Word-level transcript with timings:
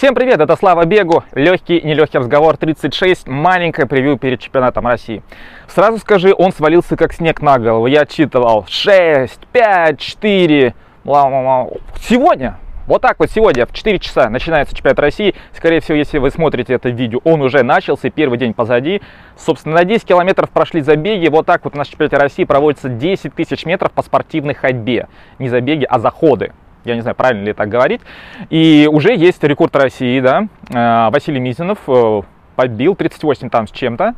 Всем 0.00 0.14
привет, 0.14 0.40
это 0.40 0.56
Слава 0.56 0.86
Бегу, 0.86 1.24
легкий, 1.34 1.82
нелегкий 1.82 2.16
разговор 2.16 2.56
36, 2.56 3.28
маленькое 3.28 3.86
превью 3.86 4.16
перед 4.16 4.40
чемпионатом 4.40 4.86
России. 4.86 5.22
Сразу 5.68 5.98
скажи, 5.98 6.32
он 6.34 6.54
свалился 6.54 6.96
как 6.96 7.12
снег 7.12 7.42
на 7.42 7.58
голову, 7.58 7.86
я 7.86 8.00
отчитывал 8.00 8.64
6, 8.66 9.38
5, 9.52 10.00
4, 10.00 10.74
сегодня, 11.04 12.56
вот 12.86 13.02
так 13.02 13.18
вот 13.18 13.30
сегодня 13.30 13.66
в 13.66 13.74
4 13.74 13.98
часа 13.98 14.30
начинается 14.30 14.74
чемпионат 14.74 15.00
России. 15.00 15.34
Скорее 15.52 15.80
всего, 15.80 15.98
если 15.98 16.16
вы 16.16 16.30
смотрите 16.30 16.72
это 16.72 16.88
видео, 16.88 17.20
он 17.24 17.42
уже 17.42 17.62
начался, 17.62 18.08
первый 18.08 18.38
день 18.38 18.54
позади. 18.54 19.02
Собственно, 19.36 19.74
на 19.74 19.84
10 19.84 20.06
километров 20.06 20.48
прошли 20.48 20.80
забеги. 20.80 21.28
Вот 21.28 21.44
так 21.44 21.62
вот 21.64 21.74
в 21.74 21.76
нашем 21.76 21.90
чемпионате 21.90 22.16
России 22.16 22.44
проводится 22.44 22.88
10 22.88 23.34
тысяч 23.34 23.66
метров 23.66 23.92
по 23.92 24.02
спортивной 24.02 24.54
ходьбе. 24.54 25.08
Не 25.38 25.50
забеги, 25.50 25.84
а 25.84 25.98
заходы 25.98 26.52
я 26.84 26.94
не 26.94 27.00
знаю, 27.00 27.14
правильно 27.14 27.44
ли 27.44 27.52
так 27.52 27.68
говорить. 27.68 28.00
И 28.48 28.88
уже 28.90 29.14
есть 29.14 29.42
рекорд 29.44 29.74
России, 29.76 30.20
да, 30.20 30.48
э, 30.68 31.10
Василий 31.10 31.40
Мизинов 31.40 31.78
э, 31.86 32.22
побил 32.56 32.94
38 32.94 33.50
там 33.50 33.66
с 33.66 33.70
чем-то. 33.70 34.14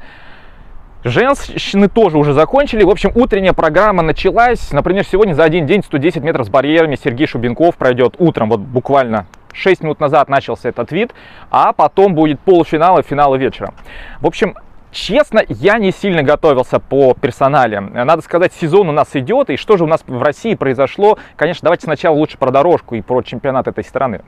Женщины 1.05 1.89
тоже 1.89 2.17
уже 2.17 2.33
закончили. 2.33 2.85
В 2.85 2.91
общем, 2.91 3.11
утренняя 3.17 3.53
программа 3.53 4.03
началась. 4.03 4.71
Например, 4.71 5.05
сегодня 5.05 5.35
за 5.35 5.43
один 5.43 5.67
день 5.67 5.83
110 5.83 6.23
метров 6.23 6.47
с 6.47 6.49
барьерами 6.49 6.95
Сергей 6.95 7.27
Шубенков 7.27 7.77
пройдет 7.77 8.15
утром, 8.19 8.51
вот 8.51 8.61
буквально 8.61 9.27
6 9.53 9.83
минут 9.83 9.99
назад 9.99 10.29
начался 10.29 10.69
этот 10.69 10.93
вид, 10.93 11.13
а 11.51 11.73
потом 11.73 12.15
будет 12.15 12.39
полуфинал 12.41 13.01
и 13.01 13.03
финал 13.03 13.35
вечера. 13.37 13.75
В 14.21 14.27
общем, 14.27 14.55
Честно, 14.93 15.43
я 15.49 15.79
не 15.79 15.91
сильно 15.91 16.23
готовился 16.23 16.79
по 16.79 17.15
персонале. 17.15 17.81
Надо 17.81 18.21
сказать, 18.21 18.53
сезон 18.53 18.91
у 18.91 18.93
нас 18.93 19.17
идет, 19.17 19.49
и 19.49 19.57
что 19.57 19.79
же 19.79 19.85
у 19.85 19.87
нас 19.87 20.05
в 20.07 20.23
России 20.23 20.55
произошло? 20.55 21.19
Конечно, 21.37 21.65
давайте 21.65 21.85
сначала 21.85 22.15
лучше 22.15 22.37
про 22.37 22.51
дорожку 22.51 22.95
и 22.95 23.01
про 23.01 23.23
чемпионат 23.23 23.69
этой 23.69 23.85
страны. 23.85 24.21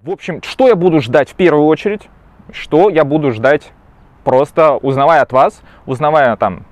В 0.00 0.10
общем, 0.10 0.40
что 0.44 0.68
я 0.68 0.76
буду 0.76 1.00
ждать 1.00 1.30
в 1.30 1.34
первую 1.34 1.66
очередь? 1.66 2.08
Что 2.52 2.90
я 2.90 3.04
буду 3.04 3.32
ждать 3.32 3.72
просто 4.22 4.76
узнавая 4.76 5.22
от 5.22 5.32
вас, 5.32 5.62
узнавая 5.84 6.36
там 6.36 6.64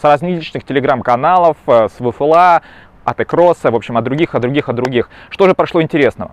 с 0.00 0.04
различных 0.04 0.64
телеграм-каналов, 0.64 1.56
э, 1.66 1.88
с 1.88 2.00
ВФЛА, 2.00 2.62
от 3.04 3.20
Экроса, 3.20 3.70
в 3.70 3.76
общем, 3.76 3.96
от 3.96 4.04
других, 4.04 4.34
от 4.34 4.42
других, 4.42 4.68
от 4.68 4.76
других. 4.76 5.10
Что 5.30 5.46
же 5.46 5.54
прошло 5.54 5.82
интересного? 5.82 6.32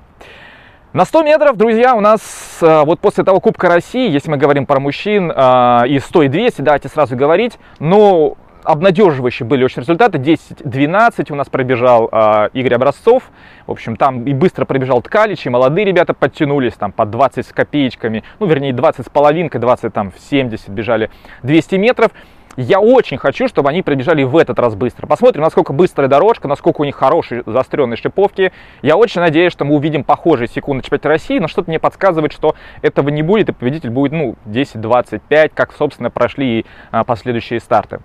На 0.94 1.06
100 1.06 1.24
метров, 1.24 1.58
друзья, 1.58 1.96
у 1.96 2.00
нас 2.00 2.60
э, 2.62 2.84
вот 2.86 3.00
после 3.00 3.24
того 3.24 3.40
Кубка 3.40 3.68
России, 3.68 4.10
если 4.10 4.32
мы 4.32 4.38
говорим 4.38 4.66
про 4.66 4.80
мужчин, 4.80 5.32
э, 5.36 5.88
и 5.88 6.00
100 6.00 6.24
и 6.24 6.28
200, 6.30 6.62
давайте 6.62 6.88
сразу 6.88 7.16
говорить, 7.16 7.60
ну, 7.80 8.38
обнадеживающие 8.64 9.48
были 9.48 9.64
очень 9.64 9.82
результаты. 9.82 10.18
10-12 10.18 11.32
у 11.32 11.36
нас 11.36 11.50
пробежал 11.50 12.10
э, 12.12 12.50
Игорь 12.54 12.76
Образцов. 12.76 13.24
В 13.66 13.72
общем, 13.72 13.96
там 13.96 14.26
и 14.26 14.34
быстро 14.34 14.66
пробежал 14.66 15.02
Ткалич, 15.02 15.46
и 15.46 15.50
молодые 15.50 15.86
ребята 15.86 16.14
подтянулись, 16.14 16.74
там 16.74 16.92
по 16.92 17.06
20 17.06 17.46
с 17.46 17.52
копеечками, 17.52 18.24
ну, 18.40 18.46
вернее, 18.46 18.74
20 18.74 19.06
с 19.06 19.10
половинкой, 19.10 19.62
20 19.62 19.94
там 19.94 20.12
в 20.12 20.20
70 20.20 20.70
бежали 20.70 21.10
200 21.44 21.76
метров. 21.76 22.12
Я 22.58 22.80
очень 22.80 23.18
хочу, 23.18 23.48
чтобы 23.48 23.70
они 23.70 23.84
пробежали 23.84 24.24
в 24.24 24.36
этот 24.36 24.58
раз 24.58 24.74
быстро. 24.74 25.06
Посмотрим, 25.06 25.44
насколько 25.44 25.74
быстрая 25.74 26.10
дорожка, 26.10 26.48
насколько 26.48 26.82
у 26.82 26.86
них 26.86 26.96
хорошие 26.96 27.44
заостренные 27.46 27.98
шиповки. 27.98 28.52
Я 28.82 28.98
очень 28.98 29.22
надеюсь, 29.22 29.54
что 29.54 29.64
мы 29.64 29.76
увидим 29.76 30.04
похожие 30.04 30.48
секунды 30.48 30.84
чемпионата 30.84 31.08
России, 31.08 31.38
но 31.38 31.48
что-то 31.48 31.70
мне 31.70 31.78
подсказывает, 31.80 32.34
что 32.34 32.56
этого 32.82 33.10
не 33.10 33.22
будет, 33.22 33.50
и 33.50 33.52
победитель 33.52 33.92
будет, 33.92 34.12
ну, 34.12 34.36
10-25, 34.48 35.52
как, 35.54 35.72
собственно, 35.72 36.10
прошли 36.10 36.62
и 36.62 36.66
а, 36.90 37.04
последующие 37.04 37.60
старты. 37.60 38.00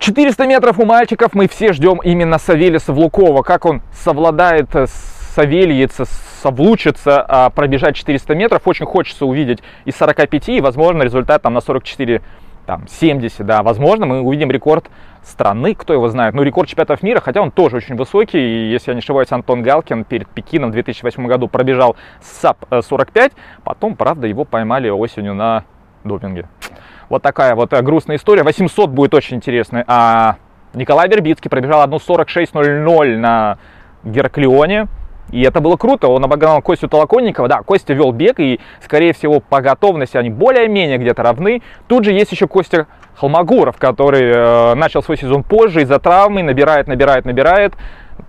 400 0.00 0.46
метров 0.46 0.78
у 0.78 0.84
мальчиков 0.84 1.32
мы 1.32 1.48
все 1.48 1.72
ждем 1.72 2.00
именно 2.04 2.36
Савелия 2.36 2.78
Савлукова, 2.78 3.42
как 3.42 3.64
он 3.64 3.80
совладает 3.90 4.76
с 4.76 5.16
Савельица, 5.34 6.04
совлучится 6.42 7.22
а, 7.22 7.48
пробежать 7.48 7.96
400 7.96 8.34
метров. 8.34 8.68
Очень 8.68 8.84
хочется 8.84 9.24
увидеть 9.24 9.60
из 9.86 9.96
45, 9.96 10.48
и, 10.50 10.60
возможно, 10.60 11.02
результат 11.02 11.40
там 11.40 11.54
на 11.54 11.62
44 11.62 12.20
там 12.66 12.86
70, 12.88 13.46
да, 13.46 13.62
возможно, 13.62 14.06
мы 14.06 14.20
увидим 14.20 14.50
рекорд 14.50 14.90
страны, 15.22 15.74
кто 15.74 15.92
его 15.92 16.08
знает, 16.08 16.34
ну, 16.34 16.42
рекорд 16.42 16.68
чемпионатов 16.68 17.02
мира, 17.02 17.20
хотя 17.20 17.40
он 17.40 17.50
тоже 17.50 17.76
очень 17.76 17.96
высокий, 17.96 18.38
и, 18.38 18.70
если 18.70 18.90
я 18.90 18.94
не 18.94 18.98
ошибаюсь, 18.98 19.32
Антон 19.32 19.62
Галкин 19.62 20.04
перед 20.04 20.28
Пекином 20.28 20.70
в 20.70 20.72
2008 20.72 21.26
году 21.26 21.48
пробежал 21.48 21.96
sub 22.20 22.66
45, 22.82 23.32
потом, 23.64 23.96
правда, 23.96 24.26
его 24.26 24.44
поймали 24.44 24.88
осенью 24.88 25.34
на 25.34 25.64
допинге. 26.04 26.48
Вот 27.08 27.22
такая 27.22 27.54
вот 27.54 27.72
э, 27.72 27.82
грустная 27.82 28.16
история, 28.16 28.42
800 28.42 28.90
будет 28.90 29.14
очень 29.14 29.36
интересно, 29.36 29.84
а 29.86 30.36
Николай 30.74 31.08
Вербицкий 31.08 31.48
пробежал 31.48 31.86
1.46.00 31.86 33.16
на 33.16 33.58
Гераклионе, 34.04 34.88
и 35.30 35.42
это 35.42 35.60
было 35.60 35.76
круто, 35.76 36.08
он 36.08 36.24
обогнал 36.24 36.62
Костю 36.62 36.88
Толоконникова, 36.88 37.48
да, 37.48 37.62
Костя 37.62 37.94
вел 37.94 38.12
бег, 38.12 38.38
и, 38.38 38.60
скорее 38.82 39.12
всего, 39.12 39.40
по 39.40 39.60
готовности 39.60 40.16
они 40.16 40.30
более-менее 40.30 40.98
где-то 40.98 41.22
равны. 41.22 41.62
Тут 41.88 42.04
же 42.04 42.12
есть 42.12 42.30
еще 42.32 42.46
Костя 42.46 42.86
Холмогоров, 43.16 43.76
который 43.76 44.22
э, 44.22 44.74
начал 44.74 45.02
свой 45.02 45.16
сезон 45.16 45.42
позже 45.42 45.82
из-за 45.82 45.98
травмы, 45.98 46.42
набирает, 46.42 46.86
набирает, 46.86 47.24
набирает. 47.24 47.74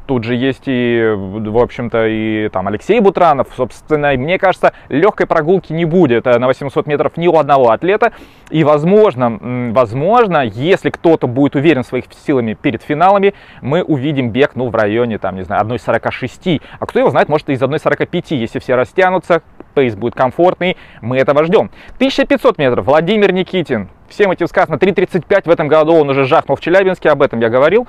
Тут 0.05 0.23
же 0.23 0.35
есть 0.35 0.63
и, 0.67 1.13
в 1.15 1.57
общем-то, 1.57 2.07
и 2.07 2.49
там 2.49 2.67
Алексей 2.67 2.99
Бутранов. 2.99 3.47
Собственно, 3.55 4.13
мне 4.13 4.39
кажется, 4.39 4.73
легкой 4.87 5.27
прогулки 5.27 5.73
не 5.73 5.85
будет 5.85 6.27
э, 6.27 6.37
на 6.39 6.47
800 6.47 6.87
метров 6.87 7.17
ни 7.17 7.27
у 7.27 7.37
одного 7.37 7.71
атлета. 7.71 8.13
И, 8.49 8.63
возможно, 8.63 9.71
возможно, 9.73 10.45
если 10.45 10.89
кто-то 10.89 11.27
будет 11.27 11.55
уверен 11.55 11.83
в 11.83 11.87
своих 11.87 12.05
силами 12.25 12.53
перед 12.53 12.83
финалами, 12.83 13.33
мы 13.61 13.83
увидим 13.83 14.29
бег, 14.29 14.51
ну, 14.55 14.69
в 14.69 14.75
районе, 14.75 15.17
там, 15.17 15.35
не 15.35 15.43
знаю, 15.43 15.65
1.46. 15.65 16.61
А 16.79 16.85
кто 16.85 16.99
его 16.99 17.09
знает, 17.09 17.27
может, 17.27 17.49
из 17.49 17.61
1.45, 17.61 18.35
если 18.35 18.59
все 18.59 18.75
растянутся, 18.75 19.41
пейс 19.73 19.95
будет 19.95 20.15
комфортный, 20.15 20.77
мы 21.01 21.17
этого 21.17 21.43
ждем. 21.43 21.69
1500 21.95 22.57
метров, 22.57 22.85
Владимир 22.85 23.33
Никитин. 23.33 23.89
Всем 24.07 24.31
этим 24.31 24.47
сказано, 24.47 24.75
3.35 24.75 25.43
в 25.45 25.49
этом 25.49 25.67
году 25.67 25.93
он 25.93 26.09
уже 26.09 26.25
жахнул 26.25 26.55
в 26.55 26.61
Челябинске, 26.61 27.09
об 27.09 27.21
этом 27.21 27.41
я 27.41 27.49
говорил 27.49 27.87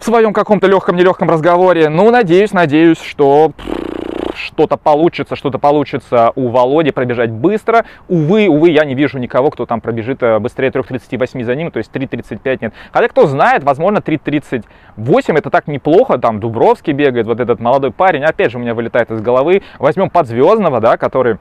в 0.00 0.04
своем 0.04 0.32
каком-то 0.32 0.66
легком-нелегком 0.66 1.28
разговоре. 1.28 1.88
Ну, 1.88 2.10
надеюсь, 2.10 2.52
надеюсь, 2.52 3.00
что 3.00 3.52
что-то 4.34 4.76
получится, 4.76 5.36
что-то 5.36 5.58
получится 5.58 6.32
у 6.34 6.48
Володи 6.48 6.90
пробежать 6.90 7.30
быстро. 7.30 7.84
Увы, 8.08 8.48
увы, 8.48 8.70
я 8.70 8.84
не 8.84 8.94
вижу 8.94 9.18
никого, 9.18 9.50
кто 9.50 9.66
там 9.66 9.80
пробежит 9.80 10.22
э, 10.22 10.38
быстрее 10.38 10.70
3.38 10.70 11.44
за 11.44 11.54
ним, 11.54 11.70
то 11.70 11.78
есть 11.78 11.92
3.35 11.92 12.58
нет. 12.62 12.74
Хотя, 12.92 13.08
кто 13.08 13.26
знает, 13.26 13.62
возможно, 13.62 13.98
3.38 13.98 15.38
это 15.38 15.50
так 15.50 15.66
неплохо, 15.66 16.16
там 16.18 16.40
Дубровский 16.40 16.92
бегает, 16.92 17.26
вот 17.26 17.40
этот 17.40 17.60
молодой 17.60 17.90
парень, 17.90 18.24
опять 18.24 18.50
же, 18.50 18.58
у 18.58 18.60
меня 18.60 18.74
вылетает 18.74 19.10
из 19.10 19.20
головы. 19.20 19.62
Возьмем 19.78 20.08
Подзвездного, 20.08 20.80
да, 20.80 20.96
который 20.96 21.38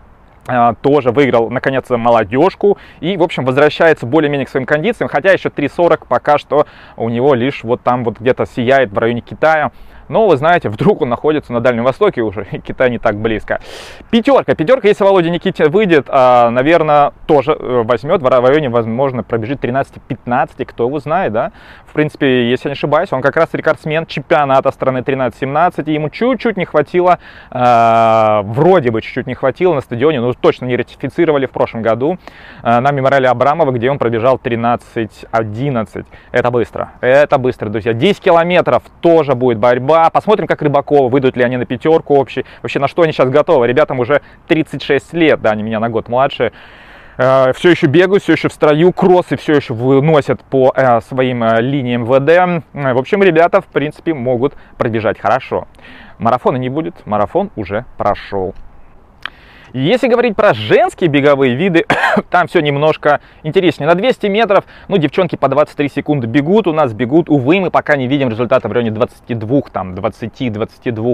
тоже 0.81 1.11
выиграл, 1.11 1.50
наконец, 1.50 1.89
молодежку 1.89 2.77
и, 3.00 3.17
в 3.17 3.23
общем, 3.23 3.45
возвращается 3.45 4.05
более-менее 4.05 4.45
к 4.45 4.50
своим 4.50 4.66
кондициям, 4.66 5.09
хотя 5.09 5.31
еще 5.31 5.50
3.40 5.50 6.05
пока 6.07 6.38
что 6.38 6.66
у 6.97 7.09
него 7.09 7.33
лишь 7.33 7.63
вот 7.63 7.81
там 7.81 8.03
вот 8.03 8.19
где-то 8.19 8.45
сияет 8.45 8.91
в 8.91 8.97
районе 8.97 9.22
Китая. 9.22 9.72
Но 10.09 10.27
вы 10.27 10.37
знаете, 10.37 10.69
вдруг 10.69 11.03
он 11.03 11.09
находится 11.09 11.53
на 11.53 11.61
Дальнем 11.61 11.83
Востоке 11.83 12.21
уже, 12.21 12.45
и 12.51 12.59
Китай 12.59 12.89
не 12.89 12.97
так 12.97 13.15
близко. 13.15 13.61
Пятерка. 14.09 14.55
Пятерка, 14.55 14.87
если 14.87 15.03
Володя 15.03 15.29
Никитин 15.29 15.69
выйдет, 15.69 16.07
а, 16.09 16.49
наверное, 16.49 17.13
тоже 17.27 17.51
э, 17.51 17.83
возьмет 17.85 18.21
в 18.21 18.27
районе, 18.27 18.69
возможно, 18.69 19.23
пробежит 19.23 19.63
13-15, 19.63 20.65
кто 20.65 20.85
его 20.87 20.99
знает, 20.99 21.31
да. 21.31 21.51
В 21.85 21.93
принципе, 21.93 22.49
если 22.49 22.69
я 22.69 22.71
не 22.71 22.73
ошибаюсь, 22.73 23.13
он 23.13 23.21
как 23.21 23.37
раз 23.37 23.49
рекордсмен 23.53 24.07
чемпионата 24.07 24.71
страны 24.71 24.99
13-17, 24.99 25.83
и 25.85 25.93
ему 25.93 26.09
чуть-чуть 26.09 26.57
не 26.57 26.65
хватило, 26.65 27.19
а, 27.51 28.41
вроде 28.43 28.89
бы 28.89 29.01
чуть-чуть 29.01 29.27
не 29.27 29.35
хватило 29.35 29.75
на 29.75 29.81
стадионе, 29.81 30.21
но 30.21 30.33
точно 30.33 30.65
не 30.65 30.75
ратифицировали 30.75 31.45
в 31.45 31.51
прошлом 31.51 31.83
году 31.83 32.17
а, 32.63 32.81
на 32.81 32.91
мемориале 32.91 33.29
Абрамова, 33.29 33.71
где 33.71 33.91
он 33.91 33.99
пробежал 33.99 34.39
13-11. 34.43 36.05
Это 36.31 36.50
быстро, 36.50 36.94
это 37.01 37.38
быстро, 37.38 37.69
друзья. 37.69 37.94
10 37.94 38.19
километров 38.21 38.81
тоже 39.01 39.35
будет 39.35 39.59
борьба 39.59 39.99
Посмотрим, 40.12 40.48
как 40.48 40.62
Рыбакова, 40.62 41.10
выйдут 41.10 41.36
ли 41.36 41.44
они 41.44 41.57
на 41.57 41.66
пятерку 41.66 42.16
общий. 42.16 42.46
Вообще, 42.62 42.80
на 42.80 42.88
что 42.88 43.01
они 43.01 43.12
сейчас 43.12 43.30
готовы. 43.30 43.68
Ребятам 43.68 44.00
уже 44.00 44.22
36 44.48 45.13
лет, 45.13 45.42
да, 45.42 45.51
они 45.51 45.63
меня 45.63 45.80
на 45.80 45.90
год 45.90 46.07
младше 46.07 46.51
э, 47.18 47.54
все 47.54 47.69
еще 47.69 47.88
бегают, 47.88 48.24
все 48.24 48.34
еще 48.34 48.50
в 48.50 48.54
строю, 48.54 48.92
кроссы 48.94 49.38
все 49.38 49.56
еще 49.56 49.74
выносят 49.74 50.42
по 50.44 50.72
э, 50.75 51.01
своим 51.01 51.44
э, 51.44 51.62
линиям 51.62 52.06
ВД. 52.06 52.63
В 52.74 52.98
общем, 52.98 53.22
ребята, 53.22 53.62
в 53.62 53.66
принципе, 53.66 54.13
могут 54.13 54.54
пробежать 54.78 55.19
хорошо. 55.19 55.68
Марафона 56.18 56.57
не 56.57 56.69
будет, 56.69 57.06
марафон 57.06 57.51
уже 57.56 57.86
прошел. 57.98 58.56
Если 59.74 60.07
говорить 60.07 60.36
про 60.36 60.54
женские 60.54 61.10
беговые 61.10 61.56
виды, 61.56 61.86
там 62.30 62.48
все 62.48 62.60
немножко 62.60 63.19
интереснее. 63.44 63.88
На 63.88 63.95
200 63.95 64.27
метров, 64.27 64.66
ну, 64.88 64.98
девчонки 64.98 65.36
по 65.36 65.48
23 65.48 65.89
секунды 65.89 66.27
бегут, 66.27 66.68
у 66.68 66.74
нас 66.74 66.94
бегут. 66.94 67.30
Увы, 67.30 67.60
мы 67.60 67.71
пока 67.71 67.95
не 67.95 68.07
видим 68.07 68.30
результата 68.30 68.68
в 68.68 68.71
районе 68.71 68.92
22, 68.92 69.62
там, 69.71 69.95
20, 69.95 70.51
22. 70.51 71.13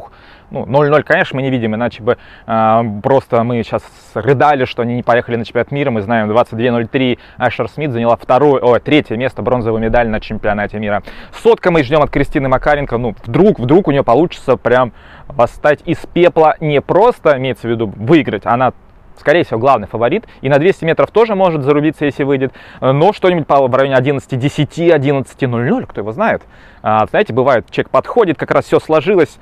Ну, 0.52 0.66
0-0, 0.66 1.04
конечно, 1.04 1.36
мы 1.36 1.42
не 1.42 1.50
видим, 1.50 1.76
иначе 1.76 2.04
бы 2.04 2.18
э, 2.46 2.82
просто 3.02 3.44
мы 3.44 3.64
сейчас 3.64 3.84
рыдали, 4.14 4.66
что 4.66 4.84
они 4.84 4.96
не 4.96 5.04
поехали 5.04 5.36
на 5.36 5.46
чемпионат 5.46 5.72
мира. 5.72 5.92
Мы 5.92 6.02
знаем, 6.02 6.30
22-03 6.32 7.18
Ашер 7.38 7.68
Смит 7.68 7.92
заняла 7.92 8.16
второе, 8.16 8.62
о, 8.62 8.80
третье 8.80 9.18
место, 9.18 9.42
бронзовую 9.42 9.82
медаль 9.82 10.08
на 10.08 10.20
чемпионате 10.20 10.78
мира. 10.80 11.04
Сотка 11.42 11.72
мы 11.72 11.84
ждем 11.84 12.02
от 12.02 12.12
Кристины 12.12 12.48
Макаренко. 12.48 12.98
Ну, 12.98 13.16
вдруг, 13.26 13.60
вдруг 13.60 13.88
у 13.88 13.92
нее 13.92 14.04
получится 14.04 14.56
прям 14.56 14.94
восстать 15.28 15.80
из 15.86 15.98
пепла. 16.14 16.56
Не 16.60 16.82
просто, 16.82 17.38
имеется 17.38 17.68
в 17.68 17.72
виду, 17.72 17.92
выиграть, 17.96 18.46
она 18.46 18.74
скорее 19.18 19.44
всего, 19.44 19.60
главный 19.60 19.88
фаворит. 19.88 20.26
И 20.42 20.50
на 20.50 20.60
200 20.60 20.86
метров 20.86 21.12
тоже 21.12 21.36
может 21.36 21.64
зарубиться, 21.64 22.06
если 22.06 22.24
выйдет. 22.24 22.54
Но 22.82 23.14
что-нибудь 23.14 23.46
в 23.48 23.76
районе 23.76 23.96
11.10, 23.96 24.96
11.00, 24.96 25.86
кто 25.88 26.02
его 26.02 26.12
знает. 26.12 26.44
А, 26.82 27.06
знаете, 27.08 27.34
бывает, 27.34 27.70
человек 27.72 27.90
подходит, 27.90 28.38
как 28.38 28.52
раз 28.52 28.66
все 28.66 28.80
сложилось. 28.80 29.40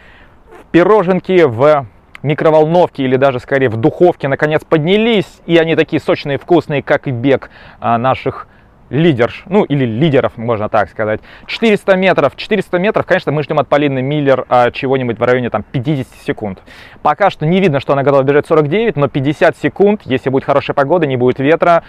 В 0.61 0.71
пироженке, 0.71 1.47
в 1.47 1.87
микроволновке 2.21 3.03
или 3.03 3.17
даже 3.17 3.39
скорее 3.39 3.69
в 3.69 3.77
духовке 3.77 4.27
наконец 4.27 4.63
поднялись. 4.63 5.41
И 5.45 5.57
они 5.57 5.75
такие 5.75 6.01
сочные, 6.01 6.37
вкусные, 6.37 6.81
как 6.81 7.07
и 7.07 7.11
бег 7.11 7.49
а, 7.79 7.97
наших 7.97 8.47
лидерш, 8.93 9.43
ну 9.47 9.63
или 9.63 9.85
лидеров, 9.85 10.37
можно 10.37 10.69
так 10.69 10.89
сказать. 10.89 11.19
400 11.47 11.95
метров, 11.97 12.35
400 12.35 12.77
метров, 12.77 13.05
конечно, 13.05 13.31
мы 13.31 13.43
ждем 13.43 13.59
от 13.59 13.67
Полины 13.67 14.01
Миллер 14.01 14.45
а, 14.49 14.71
чего-нибудь 14.71 15.19
в 15.19 15.23
районе 15.23 15.49
там 15.49 15.63
50 15.63 16.07
секунд. 16.25 16.59
Пока 17.01 17.29
что 17.29 17.45
не 17.45 17.59
видно, 17.59 17.79
что 17.79 17.93
она 17.93 18.03
готова 18.03 18.23
бежать 18.23 18.45
49, 18.45 18.95
но 18.95 19.07
50 19.07 19.57
секунд, 19.57 20.01
если 20.05 20.29
будет 20.29 20.45
хорошая 20.45 20.75
погода, 20.75 21.07
не 21.07 21.17
будет 21.17 21.39
ветра, 21.39 21.83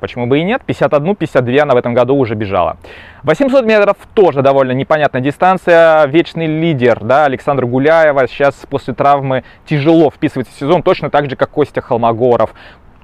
Почему 0.00 0.26
бы 0.26 0.40
и 0.40 0.44
нет? 0.44 0.60
51-52 0.66 1.58
она 1.60 1.72
в 1.72 1.78
этом 1.78 1.94
году 1.94 2.14
уже 2.16 2.34
бежала. 2.34 2.76
800 3.22 3.64
метров 3.64 3.96
тоже 4.12 4.42
довольно 4.42 4.72
непонятная 4.72 5.22
дистанция. 5.22 6.04
Вечный 6.08 6.44
лидер, 6.44 7.02
да, 7.02 7.24
Александр 7.24 7.64
Гуляева 7.64 8.28
сейчас 8.28 8.54
после 8.68 8.92
травмы 8.92 9.44
тяжело 9.64 10.10
вписывается 10.10 10.52
в 10.52 10.58
сезон, 10.58 10.82
точно 10.82 11.08
так 11.08 11.30
же, 11.30 11.36
как 11.36 11.48
Костя 11.48 11.80
Холмогоров. 11.80 12.52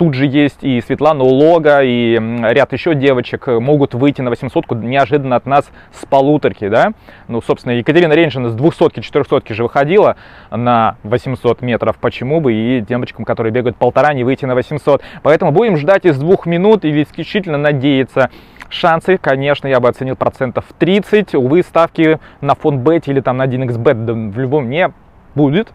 Тут 0.00 0.14
же 0.14 0.24
есть 0.24 0.64
и 0.64 0.80
Светлана 0.80 1.24
Улога, 1.24 1.82
и 1.82 2.14
ряд 2.14 2.72
еще 2.72 2.94
девочек 2.94 3.48
могут 3.48 3.92
выйти 3.92 4.22
на 4.22 4.30
800 4.30 4.70
неожиданно 4.82 5.36
от 5.36 5.44
нас 5.44 5.70
с 5.92 6.06
полуторки, 6.06 6.70
да. 6.70 6.92
Ну, 7.28 7.42
собственно, 7.42 7.74
Екатерина 7.74 8.14
Ренжина 8.14 8.48
с 8.48 8.54
200 8.54 9.02
400 9.02 9.52
же 9.52 9.62
выходила 9.62 10.16
на 10.50 10.96
800 11.02 11.60
метров. 11.60 11.98
Почему 11.98 12.40
бы 12.40 12.54
и 12.54 12.80
девочкам, 12.80 13.26
которые 13.26 13.52
бегают 13.52 13.76
полтора, 13.76 14.14
не 14.14 14.24
выйти 14.24 14.46
на 14.46 14.54
800? 14.54 15.02
Поэтому 15.22 15.52
будем 15.52 15.76
ждать 15.76 16.06
из 16.06 16.18
двух 16.18 16.46
минут 16.46 16.86
и 16.86 17.02
исключительно 17.02 17.58
надеяться, 17.58 18.30
Шансы, 18.70 19.18
конечно, 19.18 19.66
я 19.66 19.80
бы 19.80 19.88
оценил 19.88 20.16
процентов 20.16 20.64
30. 20.78 21.34
Увы, 21.34 21.62
ставки 21.62 22.20
на 22.40 22.54
фонд 22.54 22.80
бет 22.80 23.06
или 23.06 23.20
там 23.20 23.36
на 23.36 23.46
1xbet 23.46 24.04
да, 24.06 24.14
в 24.14 24.38
любом 24.38 24.70
не 24.70 24.90
будет. 25.34 25.72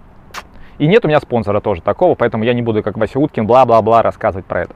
И 0.77 0.88
нет 0.88 1.06
у 1.06 1.07
меня 1.07 1.19
спонсора 1.19 1.60
тоже 1.60 1.81
такого, 1.81 2.16
поэтому 2.16 2.44
я 2.44 2.54
не 2.54 2.62
буду, 2.62 2.83
как 2.83 2.98
Вася 2.98 3.19
Уткин, 3.19 3.48
бла-бла-бла 3.48 4.01
рассказывать 4.01 4.45
про 4.45 4.63
это. 4.63 4.74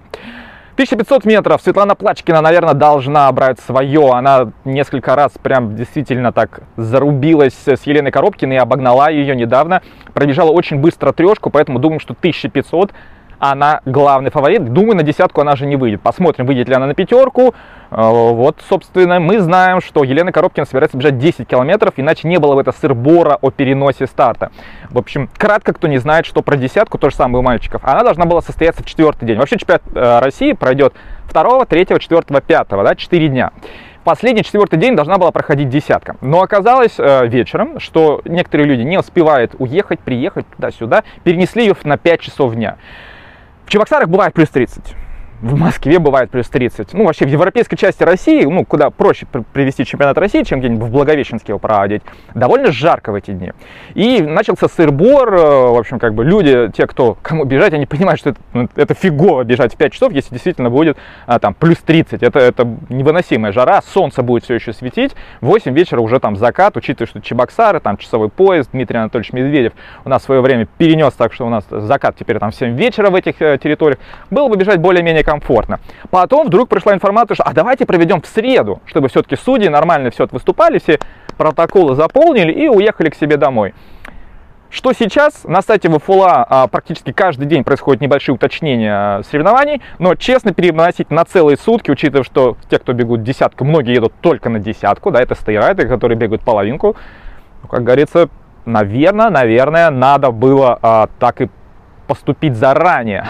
1500 0.79 1.25
метров. 1.25 1.61
Светлана 1.61 1.93
Плачкина, 1.93 2.39
наверное, 2.39 2.73
должна 2.73 3.29
брать 3.33 3.59
свое. 3.59 4.11
Она 4.13 4.53
несколько 4.63 5.13
раз 5.13 5.33
прям 5.33 5.75
действительно 5.75 6.31
так 6.31 6.61
зарубилась 6.77 7.53
с 7.67 7.81
Еленой 7.85 8.11
Коробкиной 8.11 8.55
и 8.55 8.59
обогнала 8.59 9.09
ее 9.09 9.35
недавно. 9.35 9.81
Пробежала 10.13 10.51
очень 10.51 10.77
быстро 10.77 11.11
трешку, 11.11 11.49
поэтому 11.49 11.79
думаю, 11.79 11.99
что 11.99 12.13
1500 12.13 12.93
она 13.39 13.81
главный 13.85 14.29
фаворит. 14.31 14.71
Думаю, 14.71 14.97
на 14.97 15.03
десятку 15.03 15.41
она 15.41 15.55
же 15.55 15.65
не 15.65 15.75
выйдет. 15.75 16.01
Посмотрим, 16.01 16.45
выйдет 16.45 16.67
ли 16.67 16.75
она 16.75 16.87
на 16.87 16.93
пятерку. 16.93 17.53
Э, 17.91 18.09
вот, 18.09 18.57
собственно, 18.67 19.19
мы 19.19 19.39
знаем, 19.39 19.81
что 19.81 20.03
Елена 20.03 20.31
Коробкина 20.31 20.65
собирается 20.65 20.97
бежать 20.97 21.17
10 21.17 21.47
километров, 21.47 21.93
иначе 21.97 22.27
не 22.27 22.37
было 22.37 22.55
бы 22.55 22.61
это 22.61 22.71
сырбора 22.71 23.37
о 23.41 23.49
переносе 23.49 24.07
старта. 24.07 24.51
В 24.89 24.97
общем, 24.97 25.29
кратко, 25.37 25.73
кто 25.73 25.87
не 25.87 25.97
знает, 25.97 26.25
что 26.25 26.41
про 26.41 26.57
десятку, 26.57 26.97
то 26.97 27.09
же 27.09 27.15
самое 27.15 27.39
у 27.39 27.43
мальчиков, 27.43 27.81
она 27.83 28.03
должна 28.03 28.25
была 28.25 28.41
состояться 28.41 28.83
в 28.83 28.85
четвертый 28.85 29.25
день. 29.25 29.37
Вообще 29.37 29.57
чемпионат 29.57 29.83
э, 29.93 30.19
России 30.19 30.53
пройдет 30.53 30.93
2, 31.31 31.65
3, 31.65 31.85
4, 31.99 32.21
5, 32.41 32.67
да, 32.69 32.95
4 32.95 33.27
дня 33.27 33.51
последний 34.09 34.43
четвертый 34.43 34.79
день 34.79 34.95
должна 34.95 35.19
была 35.19 35.31
проходить 35.31 35.69
десятка. 35.69 36.15
Но 36.21 36.41
оказалось 36.41 36.95
э, 36.97 37.27
вечером, 37.27 37.79
что 37.79 38.21
некоторые 38.25 38.67
люди 38.67 38.81
не 38.81 38.97
успевают 38.97 39.53
уехать, 39.59 39.99
приехать 39.99 40.47
туда-сюда, 40.55 41.03
перенесли 41.23 41.65
ее 41.65 41.75
на 41.83 41.95
5 41.95 42.19
часов 42.19 42.55
дня. 42.55 42.77
В 43.69 43.71
Чебоксарах 43.71 44.09
бывает 44.09 44.33
плюс 44.33 44.49
30 44.49 44.83
в 45.41 45.55
Москве 45.55 45.99
бывает 45.99 46.29
плюс 46.29 46.47
30. 46.49 46.93
Ну, 46.93 47.05
вообще 47.05 47.25
в 47.25 47.29
европейской 47.29 47.75
части 47.75 48.03
России, 48.03 48.43
ну, 48.43 48.65
куда 48.65 48.89
проще 48.89 49.25
привести 49.53 49.85
чемпионат 49.85 50.17
России, 50.17 50.43
чем 50.43 50.59
где-нибудь 50.59 50.89
в 50.89 50.91
Благовещенске 50.91 51.51
его 51.51 51.59
проводить, 51.59 52.01
довольно 52.35 52.71
жарко 52.71 53.11
в 53.11 53.15
эти 53.15 53.31
дни. 53.31 53.53
И 53.93 54.21
начался 54.21 54.67
сырбор, 54.67 55.33
э, 55.33 55.37
в 55.37 55.77
общем, 55.77 55.99
как 55.99 56.13
бы 56.13 56.25
люди, 56.25 56.69
те, 56.75 56.87
кто, 56.87 57.17
кому 57.21 57.45
бежать, 57.45 57.73
они 57.73 57.85
понимают, 57.85 58.19
что 58.19 58.31
это, 58.31 58.39
ну, 58.53 58.69
это 58.75 58.93
фигово 58.93 59.43
бежать 59.43 59.73
в 59.73 59.77
5 59.77 59.93
часов, 59.93 60.13
если 60.13 60.33
действительно 60.33 60.69
будет 60.69 60.97
а, 61.25 61.39
там 61.39 61.53
плюс 61.53 61.77
30. 61.77 62.21
Это, 62.21 62.39
это 62.39 62.67
невыносимая 62.89 63.51
жара, 63.51 63.81
солнце 63.81 64.23
будет 64.23 64.43
все 64.43 64.55
еще 64.55 64.73
светить, 64.73 65.15
в 65.41 65.47
8 65.47 65.73
вечера 65.73 66.01
уже 66.01 66.19
там 66.19 66.35
закат, 66.35 66.75
учитывая, 66.75 67.07
что 67.07 67.21
Чебоксары, 67.21 67.79
там 67.79 67.97
часовой 67.97 68.29
поезд, 68.29 68.71
Дмитрий 68.73 68.97
Анатольевич 68.97 69.31
Медведев 69.33 69.73
у 70.03 70.09
нас 70.09 70.21
в 70.23 70.25
свое 70.25 70.41
время 70.41 70.67
перенес 70.77 71.13
так, 71.13 71.33
что 71.33 71.45
у 71.45 71.49
нас 71.49 71.65
закат 71.69 72.15
теперь 72.17 72.39
там 72.39 72.51
в 72.51 72.55
7 72.55 72.75
вечера 72.75 73.09
в 73.09 73.15
этих 73.15 73.41
э, 73.41 73.57
территориях, 73.61 73.99
было 74.29 74.47
бы 74.49 74.57
бежать 74.57 74.79
более-менее 74.79 75.23
комфортно. 75.29 75.79
Потом 76.09 76.47
вдруг 76.47 76.69
пришла 76.69 76.95
информация, 76.95 77.35
что 77.35 77.43
а 77.43 77.53
давайте 77.53 77.85
проведем 77.85 78.19
в 78.19 78.25
среду, 78.25 78.81
чтобы 78.85 79.09
все-таки 79.09 79.35
судьи 79.35 79.69
нормально 79.69 80.09
все 80.09 80.27
выступали, 80.31 80.79
все 80.79 80.97
протоколы 81.37 81.95
заполнили 81.95 82.51
и 82.51 82.67
уехали 82.67 83.11
к 83.11 83.15
себе 83.15 83.37
домой. 83.37 83.75
Что 84.71 84.91
сейчас 84.91 85.43
на 85.43 85.61
сайте 85.61 85.87
ВФЛА 85.87 86.45
а, 86.49 86.67
практически 86.67 87.11
каждый 87.11 87.45
день 87.45 87.63
происходят 87.63 88.01
небольшие 88.01 88.33
уточнения 88.33 88.91
а, 88.91 89.21
соревнований, 89.23 89.83
но 89.99 90.15
честно 90.15 90.51
переносить 90.51 91.11
на 91.11 91.25
целые 91.25 91.57
сутки, 91.57 91.91
учитывая, 91.91 92.23
что 92.23 92.57
те, 92.69 92.79
кто 92.79 92.93
бегут 92.93 93.21
десятку, 93.21 93.65
многие 93.65 93.93
едут 93.93 94.13
только 94.21 94.49
на 94.49 94.59
десятку, 94.59 95.11
да, 95.11 95.21
это 95.21 95.35
стейрайты, 95.35 95.87
которые 95.87 96.17
бегают 96.17 96.41
половинку, 96.41 96.95
ну, 97.61 97.67
как 97.67 97.83
говорится, 97.83 98.29
наверное, 98.65 99.29
наверное, 99.29 99.91
надо 99.91 100.31
было 100.31 100.77
а, 100.81 101.07
так 101.19 101.41
и 101.41 101.49
поступить 102.07 102.55
заранее, 102.55 103.27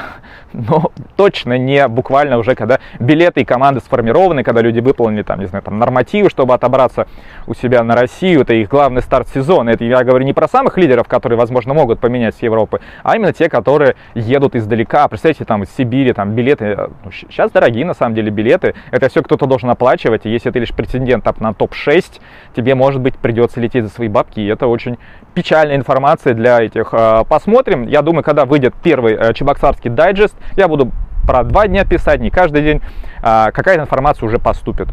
но 0.53 0.91
точно 1.15 1.57
не 1.57 1.87
буквально 1.87 2.37
уже, 2.37 2.55
когда 2.55 2.79
билеты 2.99 3.41
и 3.41 3.45
команды 3.45 3.81
сформированы, 3.81 4.43
когда 4.43 4.61
люди 4.61 4.79
выполнили 4.79 5.23
там, 5.23 5.39
не 5.39 5.45
знаю, 5.45 5.63
там 5.63 5.77
нормативы, 5.77 6.29
чтобы 6.29 6.53
отобраться 6.53 7.07
у 7.47 7.53
себя 7.53 7.83
на 7.83 7.95
Россию, 7.95 8.41
это 8.41 8.53
их 8.53 8.69
главный 8.69 9.01
старт 9.01 9.27
сезона. 9.29 9.71
Это 9.71 9.83
я 9.83 10.03
говорю 10.03 10.25
не 10.25 10.33
про 10.33 10.47
самых 10.47 10.77
лидеров, 10.77 11.07
которые, 11.07 11.37
возможно, 11.37 11.73
могут 11.73 11.99
поменять 11.99 12.35
с 12.35 12.41
Европы, 12.41 12.81
а 13.03 13.15
именно 13.15 13.33
те, 13.33 13.49
которые 13.49 13.95
едут 14.15 14.55
издалека. 14.55 15.07
Представьте, 15.07 15.45
там 15.45 15.63
из 15.63 15.69
Сибири, 15.75 16.13
там 16.13 16.31
билеты, 16.31 16.65
э, 16.65 16.87
ну, 17.03 17.11
сейчас 17.11 17.51
дорогие 17.51 17.85
на 17.85 17.93
самом 17.93 18.15
деле 18.15 18.31
билеты, 18.31 18.75
это 18.91 19.09
все 19.09 19.21
кто-то 19.21 19.45
должен 19.45 19.69
оплачивать, 19.69 20.25
и 20.25 20.29
если 20.29 20.51
ты 20.51 20.59
лишь 20.59 20.73
претендент 20.73 21.25
на 21.39 21.53
топ-6, 21.53 22.19
тебе, 22.55 22.75
может 22.75 23.01
быть, 23.01 23.15
придется 23.15 23.59
лететь 23.59 23.83
за 23.83 23.89
свои 23.89 24.07
бабки, 24.07 24.39
и 24.39 24.47
это 24.47 24.67
очень 24.67 24.97
печальная 25.33 25.75
информация 25.75 26.33
для 26.33 26.61
этих. 26.61 26.89
Э, 26.93 27.23
посмотрим, 27.27 27.87
я 27.87 28.01
думаю, 28.01 28.23
когда 28.23 28.45
выйдет 28.45 28.73
первый 28.81 29.13
э, 29.13 29.33
Чебоксарский 29.33 29.89
дайджест, 29.89 30.35
я 30.55 30.67
буду 30.67 30.91
про 31.25 31.43
два 31.43 31.67
дня 31.67 31.85
писать, 31.85 32.21
не 32.21 32.29
каждый 32.29 32.61
день, 32.63 32.81
э, 33.21 33.51
какая-то 33.51 33.83
информация 33.83 34.25
уже 34.25 34.39
поступит. 34.39 34.87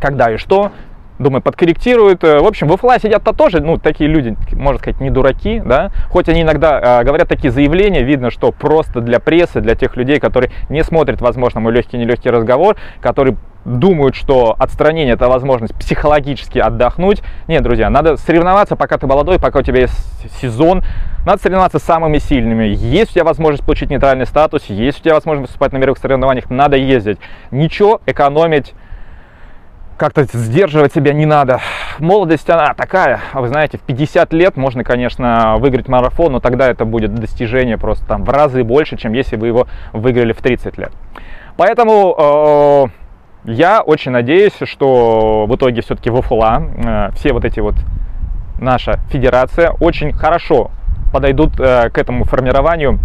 Когда 0.00 0.30
и 0.30 0.36
что, 0.36 0.72
думаю, 1.18 1.42
подкорректируют. 1.42 2.22
В 2.22 2.46
общем, 2.46 2.68
в 2.68 2.76
ФЛА 2.76 2.98
сидят-то 2.98 3.32
тоже, 3.32 3.60
ну, 3.60 3.78
такие 3.78 4.08
люди, 4.08 4.36
можно 4.52 4.78
сказать, 4.78 5.00
не 5.00 5.10
дураки, 5.10 5.60
да, 5.64 5.90
хоть 6.10 6.28
они 6.28 6.42
иногда 6.42 7.00
э, 7.00 7.04
говорят 7.04 7.28
такие 7.28 7.50
заявления, 7.50 8.02
видно, 8.02 8.30
что 8.30 8.52
просто 8.52 9.00
для 9.00 9.20
прессы, 9.20 9.60
для 9.60 9.74
тех 9.74 9.96
людей, 9.96 10.20
которые 10.20 10.52
не 10.68 10.82
смотрят, 10.82 11.20
возможно, 11.20 11.60
мой 11.60 11.72
легкий-нелегкий 11.72 12.30
разговор, 12.30 12.76
которые 13.00 13.36
думают, 13.64 14.14
что 14.14 14.54
отстранение 14.58 15.14
это 15.14 15.28
возможность 15.28 15.74
психологически 15.74 16.58
отдохнуть. 16.58 17.22
Нет, 17.48 17.62
друзья, 17.62 17.90
надо 17.90 18.16
соревноваться, 18.16 18.76
пока 18.76 18.98
ты 18.98 19.06
молодой, 19.06 19.38
пока 19.38 19.60
у 19.60 19.62
тебя 19.62 19.82
есть 19.82 20.40
сезон. 20.40 20.82
Надо 21.24 21.40
соревноваться 21.40 21.78
с 21.78 21.82
самыми 21.82 22.18
сильными. 22.18 22.64
Есть 22.64 23.12
у 23.12 23.14
тебя 23.14 23.24
возможность 23.24 23.64
получить 23.64 23.90
нейтральный 23.90 24.26
статус, 24.26 24.64
есть 24.66 25.00
у 25.00 25.04
тебя 25.04 25.14
возможность 25.14 25.50
выступать 25.50 25.72
на 25.72 25.78
мировых 25.78 25.98
соревнованиях, 25.98 26.50
надо 26.50 26.76
ездить. 26.76 27.18
Ничего 27.50 28.00
экономить 28.06 28.74
как-то 29.96 30.24
сдерживать 30.24 30.92
себя 30.92 31.12
не 31.12 31.24
надо. 31.24 31.60
Молодость, 31.98 32.50
она 32.50 32.74
такая, 32.74 33.20
вы 33.32 33.48
знаете, 33.48 33.78
в 33.78 33.82
50 33.82 34.32
лет 34.32 34.56
можно, 34.56 34.82
конечно, 34.82 35.56
выиграть 35.58 35.88
марафон, 35.88 36.32
но 36.32 36.40
тогда 36.40 36.68
это 36.68 36.84
будет 36.84 37.14
достижение 37.14 37.78
просто 37.78 38.04
там 38.04 38.24
в 38.24 38.28
разы 38.28 38.64
больше, 38.64 38.96
чем 38.96 39.12
если 39.12 39.36
вы 39.36 39.46
его 39.48 39.66
выиграли 39.92 40.32
в 40.32 40.42
30 40.42 40.76
лет. 40.78 40.92
Поэтому 41.56 42.90
э, 42.90 43.03
я 43.44 43.82
очень 43.82 44.12
надеюсь, 44.12 44.54
что 44.64 45.46
в 45.46 45.54
итоге 45.54 45.82
все-таки 45.82 46.10
ВФЛА, 46.10 46.62
э, 46.76 47.10
все 47.14 47.32
вот 47.32 47.44
эти 47.44 47.60
вот 47.60 47.74
наша 48.58 48.98
федерация 49.10 49.70
очень 49.70 50.12
хорошо 50.12 50.70
подойдут 51.12 51.58
э, 51.60 51.90
к 51.90 51.98
этому 51.98 52.24
формированию 52.24 52.98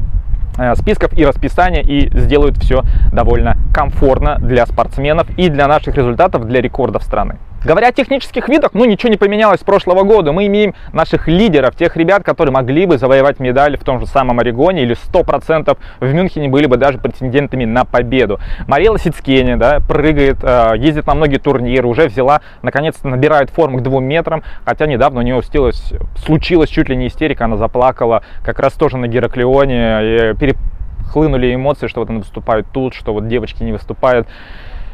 Э, 0.60 0.76
списков 0.76 1.18
и 1.18 1.26
расписания 1.26 1.82
и 1.82 2.10
сделают 2.20 2.58
все 2.58 2.84
довольно 3.14 3.56
комфортно 3.74 4.38
для 4.40 4.66
спортсменов 4.66 5.30
и 5.38 5.48
для 5.48 5.68
наших 5.68 5.96
результатов, 5.96 6.46
для 6.46 6.60
рекордов 6.60 7.02
страны. 7.02 7.38
Говоря 7.64 7.90
о 7.90 7.92
технических 7.92 8.48
видах, 8.48 8.72
ну 8.74 8.86
ничего 8.86 9.10
не 9.10 9.18
поменялось 9.18 9.60
с 9.60 9.64
прошлого 9.64 10.04
года. 10.04 10.32
Мы 10.32 10.48
имеем 10.48 10.76
наших 10.94 11.28
лидеров, 11.28 11.76
тех 11.76 11.98
ребят, 11.98 12.24
которые 12.24 12.54
могли 12.54 12.86
бы 12.86 12.98
завоевать 12.98 13.40
медаль 13.40 13.78
в 13.78 13.84
том 13.84 14.00
же 14.00 14.06
самом 14.06 14.40
Орегоне 14.40 14.84
или 14.84 14.96
100% 14.96 15.78
в 16.00 16.14
Мюнхене 16.14 16.48
были 16.48 16.68
бы 16.68 16.78
даже 16.78 17.00
претендентами 17.00 17.66
на 17.66 17.84
победу. 17.84 18.40
Мария 18.68 18.96
Сицкени, 18.98 19.56
да, 19.56 19.80
прыгает, 19.82 20.38
э, 20.42 20.74
ездит 20.78 21.06
на 21.06 21.16
многие 21.16 21.38
турниры, 21.38 21.88
уже 21.88 22.08
взяла, 22.08 22.42
наконец-то 22.62 23.08
набирает 23.08 23.50
форму 23.50 23.80
к 23.80 23.84
двум 23.84 24.06
метрам, 24.06 24.42
хотя 24.66 24.88
недавно 24.88 25.20
у 25.20 25.24
нее 25.24 25.42
случилось, 25.42 25.94
случилось 26.18 26.70
чуть 26.70 26.88
ли 26.88 26.96
не 26.96 27.08
истерика, 27.08 27.46
она 27.46 27.58
заплакала 27.58 28.24
как 28.44 28.60
раз 28.60 28.74
тоже 28.74 28.98
на 28.98 29.08
Гераклеоне, 29.08 30.36
перехлынули 30.40 31.54
эмоции, 31.54 31.88
что 31.88 32.00
вот 32.00 32.10
она 32.10 32.20
выступает 32.20 32.68
тут, 32.72 32.94
что 32.94 33.14
вот 33.14 33.28
девочки 33.28 33.64
не 33.64 33.74
выступают. 33.74 34.28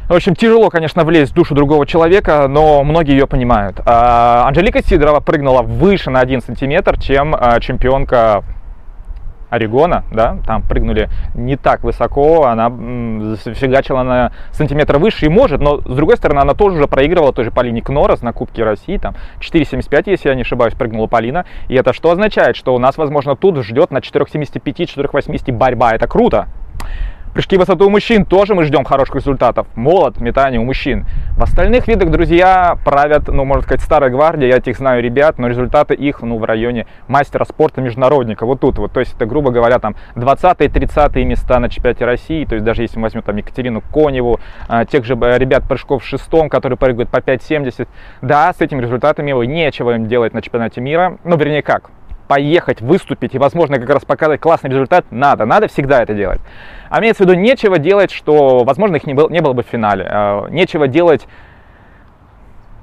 В 0.08 0.14
общем, 0.14 0.36
тяжело, 0.36 0.70
конечно, 0.70 1.02
влезть 1.02 1.32
в 1.32 1.34
душу 1.34 1.56
другого 1.56 1.84
человека, 1.84 2.46
но 2.48 2.84
многие 2.84 3.12
ее 3.12 3.26
понимают. 3.26 3.80
А, 3.84 4.44
Анжелика 4.46 4.80
Сидорова 4.80 5.18
прыгнула 5.18 5.62
выше 5.62 6.10
на 6.10 6.20
1 6.20 6.42
сантиметр, 6.42 6.96
чем 7.00 7.34
а, 7.34 7.58
чемпионка 7.58 8.44
Орегона, 9.50 10.04
да, 10.12 10.38
там 10.46 10.62
прыгнули 10.62 11.08
не 11.34 11.56
так 11.56 11.82
высоко, 11.82 12.46
она 12.46 12.68
фигачила 13.54 14.02
на 14.04 14.32
сантиметр 14.52 14.98
выше 14.98 15.26
и 15.26 15.28
может, 15.28 15.60
но 15.60 15.80
с 15.80 15.94
другой 15.94 16.16
стороны 16.16 16.40
она 16.40 16.54
тоже 16.54 16.76
уже 16.76 16.86
проигрывала 16.86 17.32
той 17.32 17.44
же 17.44 17.50
Полине 17.50 17.82
Кнорос 17.82 18.22
на 18.22 18.32
Кубке 18.32 18.62
России, 18.62 18.98
там 18.98 19.14
4,75, 19.40 20.04
если 20.06 20.28
я 20.28 20.34
не 20.34 20.42
ошибаюсь, 20.42 20.74
прыгнула 20.74 21.06
Полина, 21.06 21.46
и 21.68 21.74
это 21.74 21.92
что 21.92 22.10
означает, 22.10 22.54
что 22.56 22.74
у 22.74 22.78
нас, 22.78 22.96
возможно, 22.96 23.34
тут 23.34 23.56
ждет 23.64 23.90
на 23.90 23.98
4,75-4,80 23.98 25.52
борьба, 25.52 25.92
это 25.92 26.06
круто, 26.06 26.48
Прыжки 27.36 27.56
в 27.56 27.60
высоту 27.60 27.88
у 27.88 27.90
мужчин 27.90 28.24
тоже 28.24 28.54
мы 28.54 28.64
ждем 28.64 28.84
хороших 28.84 29.16
результатов. 29.16 29.66
Молот, 29.74 30.18
метание 30.22 30.58
у 30.58 30.64
мужчин. 30.64 31.04
В 31.36 31.42
остальных 31.42 31.86
видах, 31.86 32.10
друзья, 32.10 32.78
правят, 32.82 33.28
ну, 33.28 33.44
можно 33.44 33.62
сказать, 33.62 33.82
старая 33.82 34.08
гвардия. 34.08 34.48
Я 34.48 34.56
этих 34.56 34.78
знаю 34.78 35.02
ребят, 35.02 35.38
но 35.38 35.46
результаты 35.46 35.92
их, 35.92 36.22
ну, 36.22 36.38
в 36.38 36.44
районе 36.44 36.86
мастера 37.08 37.44
спорта 37.44 37.82
международника. 37.82 38.46
Вот 38.46 38.60
тут 38.60 38.78
вот. 38.78 38.92
То 38.92 39.00
есть 39.00 39.16
это, 39.16 39.26
грубо 39.26 39.50
говоря, 39.50 39.78
там 39.78 39.96
20-30 40.14 41.24
места 41.24 41.58
на 41.58 41.68
чемпионате 41.68 42.06
России. 42.06 42.46
То 42.46 42.54
есть 42.54 42.64
даже 42.64 42.80
если 42.80 42.96
мы 42.96 43.02
возьмем 43.02 43.20
там 43.20 43.36
Екатерину 43.36 43.82
Коневу, 43.82 44.40
а, 44.66 44.86
тех 44.86 45.04
же 45.04 45.14
э, 45.14 45.36
ребят 45.36 45.64
прыжков 45.68 46.04
в 46.04 46.06
шестом, 46.06 46.48
которые 46.48 46.78
прыгают 46.78 47.10
по 47.10 47.18
5,70. 47.18 47.86
Да, 48.22 48.50
с 48.54 48.62
этими 48.62 48.80
результатами 48.80 49.32
вы 49.32 49.46
нечего 49.46 49.94
им 49.94 50.08
делать 50.08 50.32
на 50.32 50.40
чемпионате 50.40 50.80
мира. 50.80 51.18
Ну, 51.22 51.36
вернее, 51.36 51.60
как? 51.60 51.90
Поехать, 52.26 52.80
выступить 52.80 53.34
и, 53.34 53.38
возможно, 53.38 53.78
как 53.78 53.88
раз 53.88 54.04
показать 54.04 54.40
классный 54.40 54.70
результат, 54.70 55.06
надо. 55.10 55.46
Надо 55.46 55.68
всегда 55.68 56.02
это 56.02 56.14
делать. 56.14 56.40
А 56.90 57.00
имеется 57.00 57.24
в 57.24 57.26
виду, 57.26 57.38
нечего 57.38 57.78
делать, 57.78 58.10
что, 58.10 58.64
возможно, 58.64 58.96
их 58.96 59.06
не, 59.06 59.14
было, 59.14 59.28
не 59.28 59.40
было 59.40 59.52
бы 59.52 59.62
в 59.62 59.66
финале. 59.66 60.06
А, 60.08 60.48
нечего 60.48 60.88
делать 60.88 61.26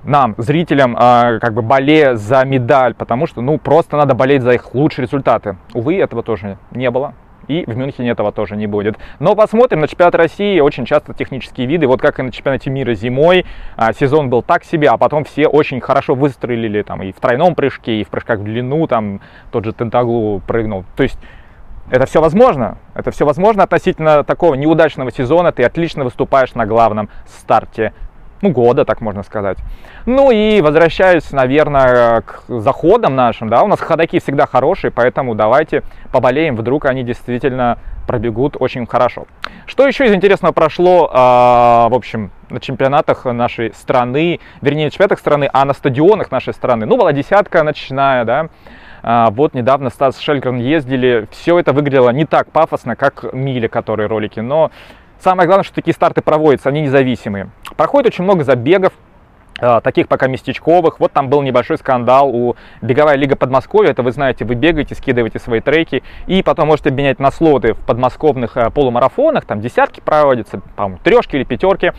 нам, 0.03 0.35
зрителям, 0.37 0.95
а, 0.99 1.39
как 1.39 1.53
бы 1.53 1.61
болея 1.61 2.15
за 2.15 2.43
медаль, 2.45 2.93
потому 2.93 3.27
что, 3.27 3.41
ну, 3.41 3.57
просто 3.57 3.97
надо 3.97 4.15
болеть 4.15 4.41
за 4.41 4.51
их 4.51 4.73
лучшие 4.73 5.05
результаты. 5.05 5.57
Увы, 5.73 5.97
этого 5.97 6.23
тоже 6.23 6.57
не 6.71 6.89
было. 6.91 7.13
И 7.47 7.63
в 7.65 7.75
Мюнхене 7.75 8.11
этого 8.11 8.31
тоже 8.31 8.55
не 8.55 8.67
будет. 8.67 8.97
Но 9.19 9.35
посмотрим 9.35 9.81
на 9.81 9.87
чемпионат 9.87 10.15
России. 10.15 10.59
Очень 10.59 10.85
часто 10.85 11.13
технические 11.13 11.67
виды. 11.67 11.87
Вот 11.87 12.01
как 12.01 12.19
и 12.19 12.23
на 12.23 12.31
чемпионате 12.31 12.69
мира 12.69 12.93
зимой. 12.93 13.45
А, 13.75 13.93
сезон 13.93 14.29
был 14.29 14.41
так 14.41 14.63
себе, 14.63 14.89
а 14.89 14.97
потом 14.97 15.23
все 15.23 15.47
очень 15.47 15.81
хорошо 15.81 16.15
выстрелили 16.15 16.81
там 16.81 17.01
и 17.03 17.11
в 17.11 17.19
тройном 17.19 17.55
прыжке, 17.55 18.01
и 18.01 18.03
в 18.03 18.09
прыжках 18.09 18.39
в 18.39 18.43
длину. 18.43 18.87
Там 18.87 19.21
тот 19.51 19.65
же 19.65 19.73
Тентаглу 19.73 20.41
прыгнул. 20.45 20.85
То 20.95 21.03
есть 21.03 21.17
это 21.89 22.05
все 22.05 22.21
возможно. 22.21 22.77
Это 22.95 23.11
все 23.11 23.25
возможно 23.25 23.63
относительно 23.63 24.23
такого 24.23 24.55
неудачного 24.55 25.11
сезона. 25.11 25.51
Ты 25.51 25.63
отлично 25.63 26.03
выступаешь 26.03 26.53
на 26.53 26.65
главном 26.65 27.09
старте 27.25 27.93
ну, 28.43 28.49
года, 28.49 28.83
так 28.83 28.99
можно 28.99 29.23
сказать. 29.23 29.57
Ну 30.05 30.29
и 30.29 30.59
возвращаюсь, 30.61 31.31
наверное, 31.31 32.21
к 32.21 32.43
заходам 32.47 33.15
нашим, 33.15 33.49
да, 33.49 33.63
у 33.63 33.67
нас 33.67 33.79
ходаки 33.79 34.19
всегда 34.19 34.45
хорошие, 34.45 34.91
поэтому 34.91 35.33
давайте 35.33 35.81
поболеем, 36.11 36.57
вдруг 36.57 36.85
они 36.85 37.03
действительно 37.03 37.77
пробегут 38.05 38.57
очень 38.59 38.85
хорошо. 38.85 39.27
Что 39.65 39.87
еще 39.87 40.05
из 40.07 40.13
интересного 40.13 40.51
прошло, 40.51 41.09
э, 41.09 41.15
в 41.15 41.95
общем, 41.95 42.31
на 42.49 42.59
чемпионатах 42.59 43.23
нашей 43.23 43.73
страны, 43.73 44.41
вернее, 44.61 44.85
на 44.85 44.91
чемпионатах 44.91 45.19
страны, 45.19 45.49
а 45.53 45.63
на 45.63 45.73
стадионах 45.73 46.29
нашей 46.29 46.53
страны? 46.53 46.85
Ну, 46.85 46.97
была 46.97 47.13
десятка 47.13 47.63
ночная, 47.63 48.25
да, 48.25 48.49
а, 49.05 49.31
вот 49.31 49.53
недавно 49.53 49.89
Стас 49.89 50.19
Шельгрен 50.19 50.57
ездили, 50.57 51.27
все 51.31 51.59
это 51.59 51.71
выглядело 51.71 52.09
не 52.09 52.25
так 52.25 52.51
пафосно, 52.51 52.97
как 52.97 53.33
Мили, 53.33 53.67
которые 53.67 54.07
ролики, 54.07 54.41
но 54.41 54.69
Самое 55.23 55.47
главное, 55.47 55.63
что 55.63 55.75
такие 55.75 55.93
старты 55.93 56.21
проводятся, 56.21 56.67
они 56.67 56.81
независимые. 56.81 57.49
Проходит 57.75 58.07
очень 58.07 58.23
много 58.23 58.43
забегов, 58.43 58.93
Э, 59.59 59.81
таких 59.81 60.07
пока 60.07 60.27
местечковых. 60.27 60.99
Вот 60.99 61.11
там 61.11 61.29
был 61.29 61.41
небольшой 61.41 61.77
скандал 61.77 62.29
у 62.29 62.55
Беговая 62.81 63.15
лига 63.15 63.35
Подмосковья. 63.35 63.91
Это 63.91 64.01
вы 64.01 64.11
знаете, 64.11 64.45
вы 64.45 64.55
бегаете, 64.55 64.95
скидываете 64.95 65.39
свои 65.39 65.61
треки 65.61 66.03
и 66.25 66.41
потом 66.41 66.67
можете 66.67 66.89
обменять 66.89 67.19
на 67.19 67.31
слоты 67.31 67.73
в 67.73 67.79
подмосковных 67.79 68.57
э, 68.57 68.71
полумарафонах. 68.71 69.45
Там 69.45 69.61
десятки 69.61 70.01
проводятся, 70.01 70.59
по-моему, 70.75 70.99
трешки 71.03 71.35
или 71.35 71.43
пятерки. 71.43 71.93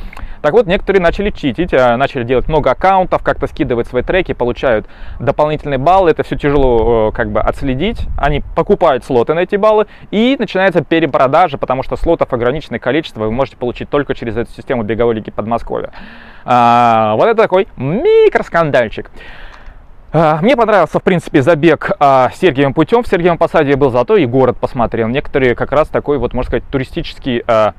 Так 0.44 0.52
вот, 0.52 0.66
некоторые 0.66 1.00
начали 1.00 1.30
читить, 1.30 1.72
э, 1.72 1.96
начали 1.96 2.22
делать 2.22 2.48
много 2.48 2.72
аккаунтов, 2.72 3.22
как-то 3.22 3.46
скидывать 3.46 3.86
свои 3.86 4.02
треки, 4.02 4.34
получают 4.34 4.86
дополнительные 5.18 5.78
баллы. 5.78 6.10
Это 6.10 6.22
все 6.22 6.36
тяжело 6.36 7.12
как 7.12 7.30
бы 7.30 7.40
отследить. 7.40 8.06
Они 8.18 8.42
покупают 8.54 9.06
слоты 9.06 9.32
на 9.32 9.38
эти 9.38 9.56
баллы 9.56 9.86
и 10.10 10.36
начинается 10.38 10.84
перепродажа, 10.84 11.56
потому 11.56 11.82
что 11.82 11.96
слотов 11.96 12.30
ограниченное 12.30 12.78
количество 12.78 13.20
вы 13.20 13.30
можете 13.30 13.56
получить 13.56 13.88
только 13.88 14.14
через 14.14 14.36
эту 14.36 14.50
систему 14.52 14.82
Беговой 14.82 15.14
лиги 15.14 15.30
Подмосковья. 15.30 15.92
А, 16.44 17.14
вот 17.16 17.24
это 17.24 17.40
такой 17.40 17.66
микроскандальчик. 17.78 19.10
А, 20.12 20.40
мне 20.42 20.58
понравился, 20.58 21.00
в 21.00 21.02
принципе, 21.02 21.40
забег 21.40 21.90
а, 21.98 22.30
Сергиевым 22.34 22.74
путем. 22.74 23.02
В 23.02 23.08
Сергиевом 23.08 23.38
Посаде 23.38 23.76
был 23.76 23.90
зато 23.90 24.16
и 24.16 24.26
город 24.26 24.58
посмотрел. 24.60 25.08
Некоторые 25.08 25.54
как 25.54 25.72
раз 25.72 25.88
такой, 25.88 26.18
вот, 26.18 26.34
можно 26.34 26.50
сказать, 26.50 26.64
туристический 26.70 27.42
а, 27.46 27.72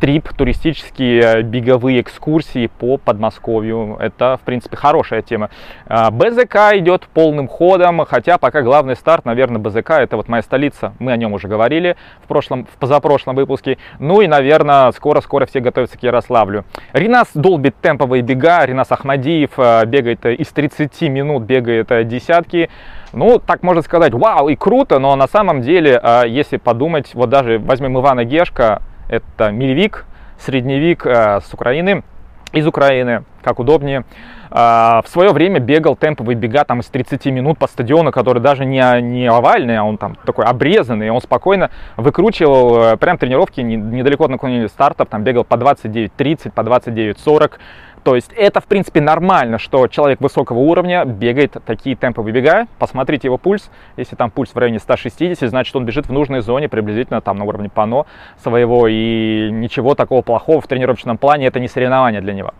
трип, 0.00 0.28
туристические 0.36 1.22
э, 1.22 1.42
беговые 1.42 2.00
экскурсии 2.00 2.66
по 2.66 2.98
Подмосковью. 2.98 3.96
Это, 3.98 4.38
в 4.40 4.44
принципе, 4.44 4.76
хорошая 4.76 5.22
тема. 5.22 5.50
А, 5.86 6.10
БЗК 6.10 6.74
идет 6.74 7.08
полным 7.12 7.48
ходом, 7.48 8.04
хотя 8.04 8.38
пока 8.38 8.62
главный 8.62 8.96
старт, 8.96 9.24
наверное, 9.24 9.58
БЗК 9.58 9.92
это 9.92 10.16
вот 10.16 10.28
моя 10.28 10.42
столица. 10.42 10.92
Мы 10.98 11.12
о 11.12 11.16
нем 11.16 11.32
уже 11.32 11.48
говорили 11.48 11.96
в 12.22 12.28
прошлом, 12.28 12.66
в 12.66 12.78
позапрошлом 12.78 13.36
выпуске. 13.36 13.78
Ну 13.98 14.20
и, 14.20 14.26
наверное, 14.26 14.90
скоро-скоро 14.92 15.46
все 15.46 15.60
готовятся 15.60 15.98
к 15.98 16.02
Ярославлю. 16.02 16.64
Ринас 16.92 17.28
долбит 17.34 17.76
темповые 17.80 18.22
бега. 18.22 18.64
Ринас 18.66 18.92
Ахмадиев 18.92 19.52
э, 19.56 19.84
бегает 19.86 20.24
э, 20.26 20.34
из 20.34 20.48
30 20.48 21.00
минут, 21.02 21.44
бегает 21.44 21.88
десятки. 22.08 22.68
Ну, 23.12 23.38
так 23.38 23.62
можно 23.62 23.82
сказать, 23.82 24.12
вау, 24.12 24.48
и 24.48 24.56
круто, 24.56 24.98
но 24.98 25.16
на 25.16 25.26
самом 25.26 25.62
деле, 25.62 26.02
если 26.26 26.58
подумать, 26.58 27.14
вот 27.14 27.30
даже 27.30 27.58
возьмем 27.58 27.98
Ивана 27.98 28.24
Гешка, 28.24 28.82
это 29.08 29.50
милевик, 29.50 30.04
средневик 30.38 31.06
э, 31.06 31.40
с 31.40 31.52
Украины, 31.52 32.02
из 32.52 32.66
Украины, 32.66 33.24
как 33.42 33.58
удобнее. 33.58 34.04
Э, 34.50 35.00
в 35.04 35.08
свое 35.08 35.32
время 35.32 35.60
бегал 35.60 35.96
темповые 35.96 36.36
бега 36.36 36.64
там 36.64 36.80
из 36.80 36.86
30 36.86 37.26
минут 37.26 37.58
по 37.58 37.66
стадиону, 37.66 38.12
который 38.12 38.40
даже 38.42 38.64
не, 38.64 38.82
не 39.00 39.26
овальный, 39.26 39.78
а 39.78 39.84
он 39.84 39.98
там 39.98 40.16
такой 40.24 40.44
обрезанный. 40.44 41.10
Он 41.10 41.20
спокойно 41.20 41.70
выкручивал 41.96 42.82
э, 42.82 42.96
прям 42.96 43.18
тренировки 43.18 43.60
недалеко 43.60 44.24
от 44.24 44.30
наклонения 44.30 44.68
стартов, 44.68 45.08
там 45.08 45.22
бегал 45.22 45.44
по 45.44 45.54
29.30, 45.54 46.52
по 46.52 46.60
29.40. 46.60 47.52
То 48.06 48.14
есть 48.14 48.32
это, 48.36 48.60
в 48.60 48.66
принципе, 48.66 49.00
нормально, 49.00 49.58
что 49.58 49.88
человек 49.88 50.20
высокого 50.20 50.60
уровня 50.60 51.04
бегает 51.04 51.56
такие 51.66 51.96
темпы 51.96 52.22
выбегая. 52.22 52.68
Посмотрите 52.78 53.26
его 53.26 53.36
пульс. 53.36 53.68
Если 53.96 54.14
там 54.14 54.30
пульс 54.30 54.54
в 54.54 54.56
районе 54.56 54.78
160, 54.78 55.50
значит, 55.50 55.74
он 55.74 55.84
бежит 55.84 56.06
в 56.06 56.12
нужной 56.12 56.40
зоне, 56.40 56.68
приблизительно 56.68 57.20
там 57.20 57.36
на 57.36 57.44
уровне 57.44 57.68
пано 57.68 58.06
своего. 58.40 58.86
И 58.86 59.48
ничего 59.50 59.96
такого 59.96 60.22
плохого 60.22 60.60
в 60.60 60.68
тренировочном 60.68 61.18
плане, 61.18 61.46
это 61.46 61.58
не 61.58 61.66
соревнование 61.66 62.20
для 62.20 62.32
него. 62.32 62.54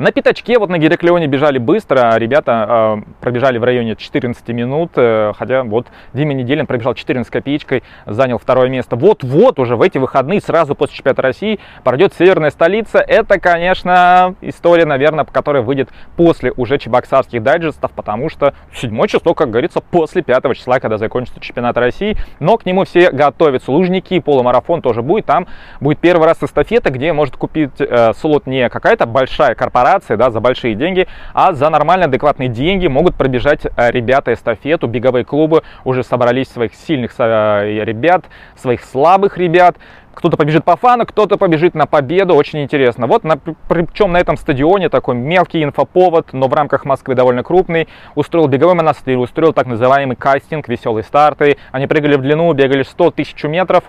На 0.00 0.12
пятачке 0.12 0.58
вот 0.58 0.70
на 0.70 0.78
Гераклеоне 0.78 1.26
бежали 1.26 1.58
быстро, 1.58 2.16
ребята 2.16 3.02
э, 3.06 3.12
пробежали 3.20 3.58
в 3.58 3.64
районе 3.64 3.96
14 3.96 4.48
минут, 4.48 4.92
э, 4.96 5.34
хотя 5.36 5.62
вот 5.62 5.88
Дима 6.14 6.32
Неделин 6.32 6.66
пробежал 6.66 6.94
14 6.94 7.30
копеечкой, 7.30 7.82
занял 8.06 8.38
второе 8.38 8.70
место. 8.70 8.96
Вот-вот 8.96 9.58
уже 9.58 9.76
в 9.76 9.82
эти 9.82 9.98
выходные, 9.98 10.40
сразу 10.40 10.74
после 10.74 10.96
чемпионата 10.96 11.20
России, 11.20 11.60
пройдет 11.84 12.14
северная 12.18 12.50
столица. 12.50 12.96
Это, 13.06 13.38
конечно, 13.38 14.36
история, 14.40 14.86
наверное, 14.86 15.26
которая 15.26 15.62
выйдет 15.62 15.90
после 16.16 16.50
уже 16.56 16.78
чебоксарских 16.78 17.42
дайджестов, 17.42 17.90
потому 17.90 18.30
что 18.30 18.54
седьмое 18.74 19.06
число, 19.06 19.34
как 19.34 19.50
говорится, 19.50 19.82
после 19.82 20.22
пятого 20.22 20.54
числа, 20.54 20.80
когда 20.80 20.96
закончится 20.96 21.40
чемпионат 21.40 21.76
России, 21.76 22.16
но 22.38 22.56
к 22.56 22.64
нему 22.64 22.86
все 22.86 23.10
готовятся. 23.10 23.70
Лужники, 23.70 24.18
полумарафон 24.20 24.80
тоже 24.80 25.02
будет, 25.02 25.26
там 25.26 25.46
будет 25.78 25.98
первый 25.98 26.24
раз 26.24 26.42
эстафета, 26.42 26.88
где 26.88 27.12
может 27.12 27.36
купить 27.36 27.78
э, 27.78 28.14
слот 28.14 28.46
не 28.46 28.70
какая-то 28.70 29.04
большая 29.04 29.54
корпорация, 29.54 29.89
корпорации, 29.90 30.16
да, 30.16 30.30
за 30.30 30.40
большие 30.40 30.74
деньги, 30.74 31.06
а 31.34 31.52
за 31.52 31.68
нормальные, 31.70 32.06
адекватные 32.06 32.48
деньги 32.48 32.86
могут 32.86 33.16
пробежать 33.16 33.64
э, 33.64 33.90
ребята 33.90 34.32
эстафету, 34.32 34.86
беговые 34.86 35.24
клубы. 35.24 35.62
Уже 35.84 36.04
собрались 36.04 36.48
своих 36.48 36.74
сильных 36.74 37.12
э, 37.18 37.84
ребят, 37.84 38.24
своих 38.56 38.84
слабых 38.84 39.38
ребят, 39.38 39.76
кто-то 40.14 40.36
побежит 40.36 40.64
по 40.64 40.76
фану, 40.76 41.06
кто-то 41.06 41.38
побежит 41.38 41.74
на 41.74 41.86
победу, 41.86 42.34
очень 42.34 42.62
интересно. 42.62 43.06
Вот 43.06 43.24
на, 43.24 43.36
причем 43.36 44.12
на 44.12 44.18
этом 44.18 44.36
стадионе 44.36 44.88
такой 44.88 45.14
мелкий 45.14 45.62
инфоповод, 45.62 46.32
но 46.32 46.48
в 46.48 46.52
рамках 46.52 46.84
Москвы 46.84 47.14
довольно 47.14 47.42
крупный, 47.42 47.88
устроил 48.16 48.48
беговой 48.48 48.74
монастырь, 48.74 49.16
устроил 49.16 49.52
так 49.52 49.66
называемый 49.66 50.16
кастинг, 50.16 50.68
веселые 50.68 51.04
старты, 51.04 51.56
они 51.72 51.86
прыгали 51.86 52.16
в 52.16 52.22
длину, 52.22 52.52
бегали 52.52 52.82
100 52.82 53.12
тысяч 53.12 53.42
метров. 53.44 53.84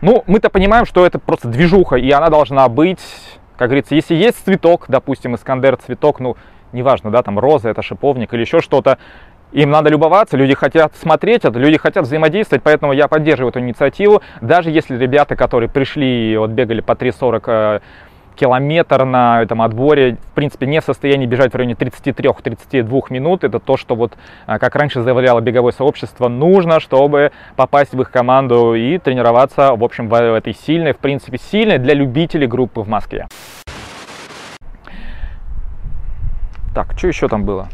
Ну, 0.00 0.22
мы-то 0.26 0.48
понимаем, 0.48 0.86
что 0.86 1.04
это 1.04 1.18
просто 1.18 1.48
движуха, 1.48 1.96
и 1.96 2.10
она 2.10 2.30
должна 2.30 2.68
быть, 2.68 3.00
как 3.56 3.68
говорится, 3.68 3.94
если 3.94 4.14
есть 4.14 4.44
цветок, 4.44 4.86
допустим, 4.88 5.34
Искандер 5.34 5.76
цветок, 5.76 6.20
ну, 6.20 6.36
неважно, 6.72 7.10
да, 7.10 7.22
там 7.22 7.38
роза, 7.38 7.68
это 7.68 7.82
шиповник 7.82 8.34
или 8.34 8.40
еще 8.40 8.60
что-то, 8.60 8.98
им 9.52 9.70
надо 9.70 9.88
любоваться, 9.88 10.36
люди 10.36 10.54
хотят 10.54 10.96
смотреть 10.96 11.44
это, 11.44 11.56
люди 11.58 11.78
хотят 11.78 12.04
взаимодействовать, 12.04 12.64
поэтому 12.64 12.92
я 12.92 13.06
поддерживаю 13.06 13.50
эту 13.50 13.60
инициативу. 13.60 14.20
Даже 14.40 14.70
если 14.70 14.96
ребята, 14.96 15.36
которые 15.36 15.68
пришли 15.68 16.32
и 16.32 16.36
вот 16.36 16.50
бегали 16.50 16.80
по 16.80 16.92
3.40 16.92 17.42
э, 17.46 17.80
километр 18.34 19.04
на 19.04 19.42
этом 19.42 19.62
отборе, 19.62 20.16
в 20.30 20.34
принципе, 20.34 20.66
не 20.66 20.80
в 20.80 20.84
состоянии 20.84 21.26
бежать 21.26 21.52
в 21.52 21.56
районе 21.56 21.74
33-32 21.74 23.04
минут. 23.10 23.44
Это 23.44 23.58
то, 23.58 23.76
что 23.76 23.94
вот, 23.94 24.14
э, 24.46 24.58
как 24.58 24.74
раньше 24.76 25.02
заявляло 25.02 25.40
беговое 25.40 25.72
сообщество, 25.72 26.28
нужно, 26.28 26.80
чтобы 26.80 27.32
попасть 27.56 27.92
в 27.92 28.00
их 28.00 28.10
команду 28.10 28.74
и 28.74 28.98
тренироваться, 28.98 29.74
в 29.74 29.84
общем, 29.84 30.08
в 30.08 30.14
этой 30.14 30.54
сильной, 30.54 30.92
в 30.92 30.98
принципе, 30.98 31.38
сильной 31.38 31.78
для 31.78 31.94
любителей 31.94 32.46
группы 32.46 32.80
в 32.80 32.88
Москве. 32.88 33.26
Так, 36.74 36.98
что 36.98 37.08
еще 37.08 37.28
там 37.28 37.44
было? 37.44 37.68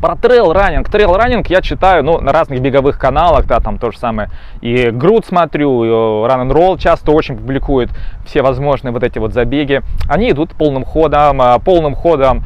Про 0.00 0.16
трейл-раннинг. 0.16 0.88
Трейл-раннинг 0.88 1.46
я 1.48 1.60
читаю 1.60 2.02
ну, 2.02 2.20
на 2.20 2.32
разных 2.32 2.60
беговых 2.60 2.98
каналах, 2.98 3.46
да, 3.46 3.60
там 3.60 3.78
то 3.78 3.90
же 3.90 3.98
самое. 3.98 4.30
И 4.62 4.90
Груд 4.90 5.26
смотрю, 5.26 5.84
и 5.84 5.88
Run 5.88 6.48
and 6.48 6.52
Roll 6.52 6.78
часто 6.78 7.12
очень 7.12 7.36
публикует 7.36 7.90
все 8.24 8.40
возможные 8.40 8.92
вот 8.92 9.02
эти 9.02 9.18
вот 9.18 9.34
забеги. 9.34 9.82
Они 10.08 10.30
идут 10.30 10.52
полным 10.54 10.84
ходом, 10.84 11.42
а, 11.42 11.58
полным 11.58 11.94
ходом 11.94 12.44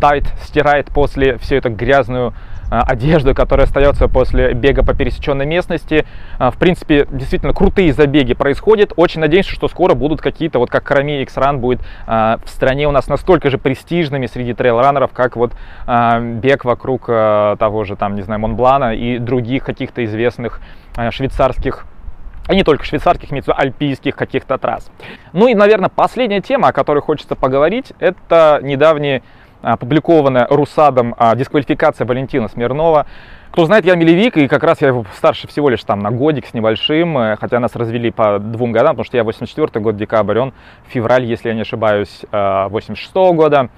Tide 0.00 0.24
стирает 0.44 0.86
после 0.86 1.36
всю 1.38 1.56
эту 1.56 1.70
грязную 1.70 2.32
одежду, 2.70 3.34
которая 3.34 3.66
остается 3.66 4.08
после 4.08 4.52
бега 4.52 4.84
по 4.84 4.94
пересеченной 4.94 5.46
местности. 5.46 6.06
А, 6.38 6.50
в 6.50 6.56
принципе, 6.56 7.06
действительно 7.10 7.52
крутые 7.52 7.92
забеги 7.92 8.34
происходят. 8.34 8.92
Очень 8.96 9.20
надеемся, 9.20 9.52
что 9.52 9.68
скоро 9.68 9.94
будут 9.94 10.20
какие-то, 10.20 10.58
вот 10.58 10.70
как 10.70 10.84
Карами 10.84 11.22
X-Run 11.22 11.58
будет 11.58 11.80
а, 12.06 12.38
в 12.44 12.48
стране 12.48 12.86
у 12.88 12.90
нас 12.90 13.08
настолько 13.08 13.50
же 13.50 13.58
престижными 13.58 14.26
среди 14.26 14.52
трейл-раннеров, 14.52 15.10
как 15.12 15.36
вот 15.36 15.52
бег 15.86 16.64
вокруг 16.64 17.06
того 17.06 17.84
же, 17.84 17.96
там, 17.96 18.14
не 18.14 18.22
знаю, 18.22 18.40
Монблана 18.40 18.94
и 18.94 19.18
других 19.18 19.64
каких-то 19.64 20.04
известных 20.04 20.60
швейцарских 21.10 21.86
и 22.48 22.54
не 22.54 22.64
только 22.64 22.84
швейцарских, 22.84 23.30
имеется 23.30 23.52
альпийских 23.52 24.16
каких-то 24.16 24.58
трасс. 24.58 24.90
Ну 25.32 25.48
и, 25.48 25.54
наверное, 25.54 25.90
последняя 25.90 26.40
тема, 26.40 26.68
о 26.68 26.72
которой 26.72 27.00
хочется 27.00 27.36
поговорить, 27.36 27.92
это 27.98 28.60
недавние 28.62 29.22
опубликованная 29.62 30.46
Русадом 30.48 31.14
а, 31.18 31.34
дисквалификация 31.34 32.06
Валентина 32.06 32.48
Смирнова. 32.48 33.06
Кто 33.50 33.64
знает, 33.64 33.84
я 33.84 33.96
милевик, 33.96 34.36
и 34.36 34.46
как 34.46 34.62
раз 34.62 34.82
я 34.82 34.88
его 34.88 35.06
старше 35.16 35.48
всего 35.48 35.68
лишь 35.68 35.82
там 35.82 36.00
на 36.00 36.10
годик 36.10 36.46
с 36.46 36.54
небольшим, 36.54 37.16
э, 37.18 37.36
хотя 37.40 37.58
нас 37.60 37.74
развели 37.74 38.10
по 38.10 38.38
двум 38.38 38.72
годам, 38.72 38.90
потому 38.90 39.04
что 39.04 39.16
я 39.16 39.24
84 39.24 39.82
год, 39.82 39.96
декабрь, 39.96 40.38
он 40.38 40.52
февраль, 40.88 41.24
если 41.24 41.48
я 41.48 41.54
не 41.54 41.62
ошибаюсь, 41.62 42.24
86 42.30 43.14
-го 43.14 43.34
года. 43.34 43.70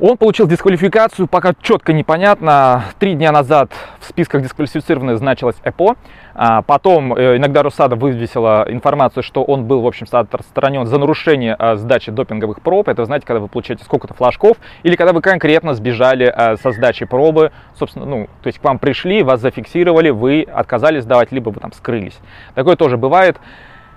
Он 0.00 0.16
получил 0.16 0.46
дисквалификацию, 0.46 1.26
пока 1.26 1.54
четко 1.60 1.92
непонятно. 1.92 2.84
Три 3.00 3.14
дня 3.14 3.32
назад 3.32 3.72
в 3.98 4.04
списках 4.04 4.42
дисквалифицированных 4.42 5.18
значилась 5.18 5.56
ЭПО. 5.64 5.96
А 6.34 6.62
потом 6.62 7.14
э, 7.14 7.36
иногда 7.36 7.64
Русада 7.64 7.96
вывесила 7.96 8.64
информацию, 8.68 9.24
что 9.24 9.42
он 9.42 9.64
был, 9.64 9.80
в 9.80 9.86
общем, 9.88 10.06
отстранен 10.08 10.86
за 10.86 10.98
нарушение 10.98 11.56
а, 11.58 11.74
сдачи 11.74 12.12
допинговых 12.12 12.60
проб. 12.62 12.88
Это, 12.88 13.04
знаете, 13.06 13.26
когда 13.26 13.40
вы 13.40 13.48
получаете 13.48 13.82
сколько-то 13.82 14.14
флажков, 14.14 14.56
или 14.84 14.94
когда 14.94 15.12
вы 15.12 15.20
конкретно 15.20 15.74
сбежали 15.74 16.26
а, 16.26 16.56
со 16.56 16.70
сдачи 16.70 17.04
пробы. 17.04 17.50
Собственно, 17.76 18.06
ну, 18.06 18.28
то 18.40 18.46
есть 18.46 18.60
к 18.60 18.64
вам 18.64 18.78
пришли, 18.78 19.24
вас 19.24 19.40
зафиксировали, 19.40 20.10
вы 20.10 20.42
отказались 20.42 21.02
сдавать, 21.02 21.32
либо 21.32 21.50
вы 21.50 21.58
там 21.58 21.72
скрылись. 21.72 22.20
Такое 22.54 22.76
тоже 22.76 22.96
бывает. 22.96 23.36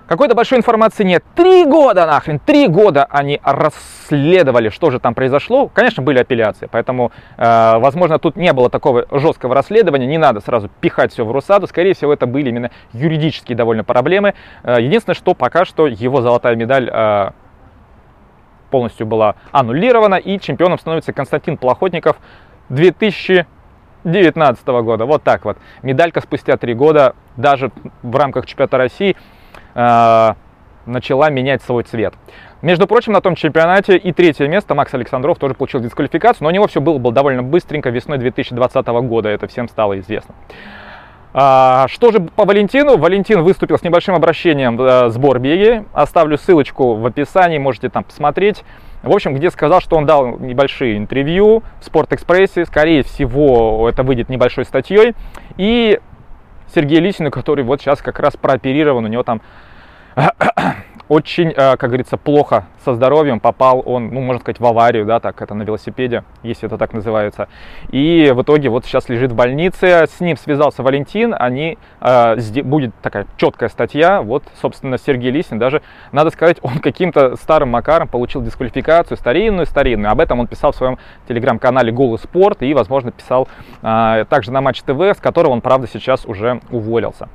Какой-то 0.06 0.34
большой 0.34 0.58
информации 0.58 1.04
нет. 1.04 1.24
Три 1.34 1.64
года 1.64 2.06
нахрен, 2.06 2.38
три 2.38 2.66
года 2.66 3.06
они 3.08 3.40
расследовали, 3.42 4.68
что 4.68 4.90
же 4.90 4.98
там 4.98 5.14
произошло. 5.14 5.68
Конечно, 5.68 6.02
были 6.02 6.18
апелляции, 6.18 6.68
поэтому, 6.70 7.12
э, 7.36 7.78
возможно, 7.78 8.18
тут 8.18 8.36
не 8.36 8.52
было 8.52 8.68
такого 8.68 9.06
жесткого 9.10 9.54
расследования. 9.54 10.06
Не 10.06 10.18
надо 10.18 10.40
сразу 10.40 10.68
пихать 10.80 11.12
все 11.12 11.24
в 11.24 11.30
Русаду. 11.30 11.66
Скорее 11.66 11.94
всего, 11.94 12.12
это 12.12 12.26
были 12.26 12.48
именно 12.48 12.70
юридические 12.92 13.56
довольно 13.56 13.84
проблемы. 13.84 14.34
Э, 14.64 14.76
единственное, 14.80 15.14
что 15.14 15.34
пока 15.34 15.64
что 15.64 15.86
его 15.86 16.20
золотая 16.20 16.56
медаль 16.56 16.90
э, 16.92 17.30
полностью 18.70 19.06
была 19.06 19.36
аннулирована, 19.52 20.16
и 20.16 20.40
чемпионом 20.40 20.78
становится 20.78 21.12
Константин 21.12 21.56
Плохотников 21.56 22.16
2019 22.70 24.66
года. 24.66 25.06
Вот 25.06 25.22
так 25.22 25.44
вот. 25.44 25.58
Медалька 25.82 26.20
спустя 26.20 26.56
три 26.56 26.74
года, 26.74 27.14
даже 27.36 27.70
в 28.02 28.16
рамках 28.16 28.46
чемпионата 28.46 28.78
России, 28.78 29.16
э, 29.74 30.34
начала 30.86 31.30
менять 31.30 31.62
свой 31.62 31.82
цвет. 31.84 32.14
Между 32.60 32.86
прочим, 32.86 33.12
на 33.12 33.20
том 33.20 33.34
чемпионате 33.34 33.96
и 33.96 34.12
третье 34.12 34.46
место 34.46 34.74
Макс 34.74 34.94
Александров 34.94 35.38
тоже 35.38 35.54
получил 35.54 35.80
дисквалификацию, 35.80 36.44
но 36.44 36.48
у 36.48 36.52
него 36.52 36.66
все 36.68 36.80
было, 36.80 36.98
было 36.98 37.12
довольно 37.12 37.42
быстренько 37.42 37.90
весной 37.90 38.18
2020 38.18 38.86
года, 38.86 39.28
это 39.28 39.48
всем 39.48 39.68
стало 39.68 39.98
известно. 39.98 40.34
А, 41.34 41.86
что 41.88 42.12
же 42.12 42.20
по 42.20 42.44
Валентину? 42.44 42.98
Валентин 42.98 43.42
выступил 43.42 43.78
с 43.78 43.82
небольшим 43.82 44.14
обращением 44.14 44.76
в 44.76 44.82
э, 44.82 45.08
сбор 45.08 45.38
беги. 45.38 45.84
Оставлю 45.94 46.36
ссылочку 46.36 46.94
в 46.94 47.06
описании, 47.06 47.58
можете 47.58 47.88
там 47.88 48.04
посмотреть. 48.04 48.64
В 49.02 49.10
общем, 49.10 49.34
где 49.34 49.50
сказал, 49.50 49.80
что 49.80 49.96
он 49.96 50.04
дал 50.04 50.38
небольшие 50.38 50.98
интервью 50.98 51.62
в 51.80 51.84
Спортэкспрессе. 51.86 52.66
Скорее 52.66 53.02
всего, 53.02 53.88
это 53.88 54.02
выйдет 54.02 54.28
небольшой 54.28 54.66
статьей. 54.66 55.14
И 55.56 56.00
Сергею 56.74 57.02
Лисину, 57.02 57.30
который 57.30 57.64
вот 57.64 57.80
сейчас 57.80 58.00
как 58.00 58.18
раз 58.18 58.36
прооперирован, 58.36 59.04
у 59.04 59.08
него 59.08 59.22
там 59.22 59.42
очень, 61.08 61.50
э, 61.50 61.76
как 61.76 61.90
говорится, 61.90 62.16
плохо 62.16 62.66
со 62.84 62.94
здоровьем, 62.94 63.40
попал 63.40 63.82
он, 63.84 64.08
ну, 64.08 64.20
можно 64.20 64.40
сказать, 64.40 64.60
в 64.60 64.66
аварию, 64.66 65.04
да, 65.04 65.20
так 65.20 65.40
это 65.42 65.54
на 65.54 65.62
велосипеде, 65.62 66.24
если 66.42 66.66
это 66.66 66.78
так 66.78 66.92
называется. 66.92 67.48
И 67.90 68.32
в 68.34 68.42
итоге 68.42 68.68
вот 68.68 68.84
сейчас 68.84 69.08
лежит 69.08 69.32
в 69.32 69.34
больнице, 69.34 70.06
с 70.06 70.20
ним 70.20 70.36
связался 70.36 70.82
Валентин, 70.82 71.34
они, 71.38 71.78
э, 72.00 72.62
будет 72.62 72.94
такая 73.02 73.26
четкая 73.36 73.68
статья, 73.68 74.22
вот, 74.22 74.44
собственно, 74.60 74.98
Сергей 74.98 75.30
Лисин, 75.30 75.58
даже, 75.58 75.82
надо 76.12 76.30
сказать, 76.30 76.58
он 76.62 76.78
каким-то 76.78 77.36
старым 77.36 77.70
макаром 77.70 78.08
получил 78.08 78.42
дисквалификацию, 78.42 79.16
старинную-старинную, 79.16 80.10
об 80.10 80.20
этом 80.20 80.40
он 80.40 80.46
писал 80.46 80.72
в 80.72 80.76
своем 80.76 80.98
телеграм-канале 81.28 81.92
«Голый 81.92 82.18
спорт» 82.18 82.62
и, 82.62 82.74
возможно, 82.74 83.12
писал 83.12 83.48
э, 83.82 84.24
также 84.28 84.52
на 84.52 84.60
Матч 84.60 84.82
ТВ, 84.82 85.00
с 85.00 85.20
которого 85.20 85.52
он, 85.52 85.60
правда, 85.60 85.86
сейчас 85.86 86.24
уже 86.26 86.60
уволился. 86.70 87.28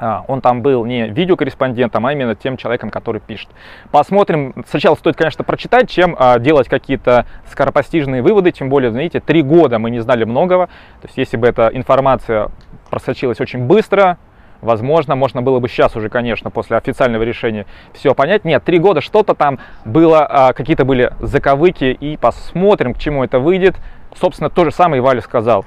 А, 0.00 0.24
он 0.28 0.40
там 0.40 0.62
был 0.62 0.86
не 0.86 1.08
видеокорреспондентом, 1.08 2.06
а 2.06 2.12
именно 2.12 2.34
тем 2.34 2.56
человеком, 2.56 2.90
который 2.90 3.20
пишет. 3.20 3.50
Посмотрим. 3.90 4.54
Сначала 4.66 4.94
стоит, 4.94 5.14
конечно, 5.16 5.44
прочитать, 5.44 5.90
чем 5.90 6.16
а, 6.18 6.38
делать 6.38 6.68
какие-то 6.68 7.26
скоропостижные 7.50 8.22
выводы, 8.22 8.50
тем 8.50 8.70
более, 8.70 8.90
знаете, 8.90 9.20
три 9.20 9.42
года 9.42 9.78
мы 9.78 9.90
не 9.90 10.00
знали 10.00 10.24
многого. 10.24 10.68
То 11.02 11.06
есть, 11.06 11.18
если 11.18 11.36
бы 11.36 11.46
эта 11.46 11.70
информация 11.72 12.48
просочилась 12.88 13.40
очень 13.40 13.66
быстро, 13.66 14.16
возможно, 14.62 15.16
можно 15.16 15.42
было 15.42 15.60
бы 15.60 15.68
сейчас 15.68 15.94
уже, 15.96 16.08
конечно, 16.08 16.50
после 16.50 16.78
официального 16.78 17.22
решения 17.22 17.66
все 17.92 18.14
понять. 18.14 18.46
Нет, 18.46 18.64
три 18.64 18.78
года 18.78 19.02
что-то 19.02 19.34
там 19.34 19.58
было, 19.84 20.26
а, 20.26 20.52
какие-то 20.54 20.86
были 20.86 21.12
заковыки, 21.20 21.84
и 21.84 22.16
посмотрим, 22.16 22.94
к 22.94 22.98
чему 22.98 23.22
это 23.22 23.38
выйдет. 23.38 23.76
Собственно, 24.18 24.48
то 24.48 24.64
же 24.64 24.70
самое 24.70 25.00
и 25.00 25.02
Валя 25.02 25.20
сказал. 25.20 25.66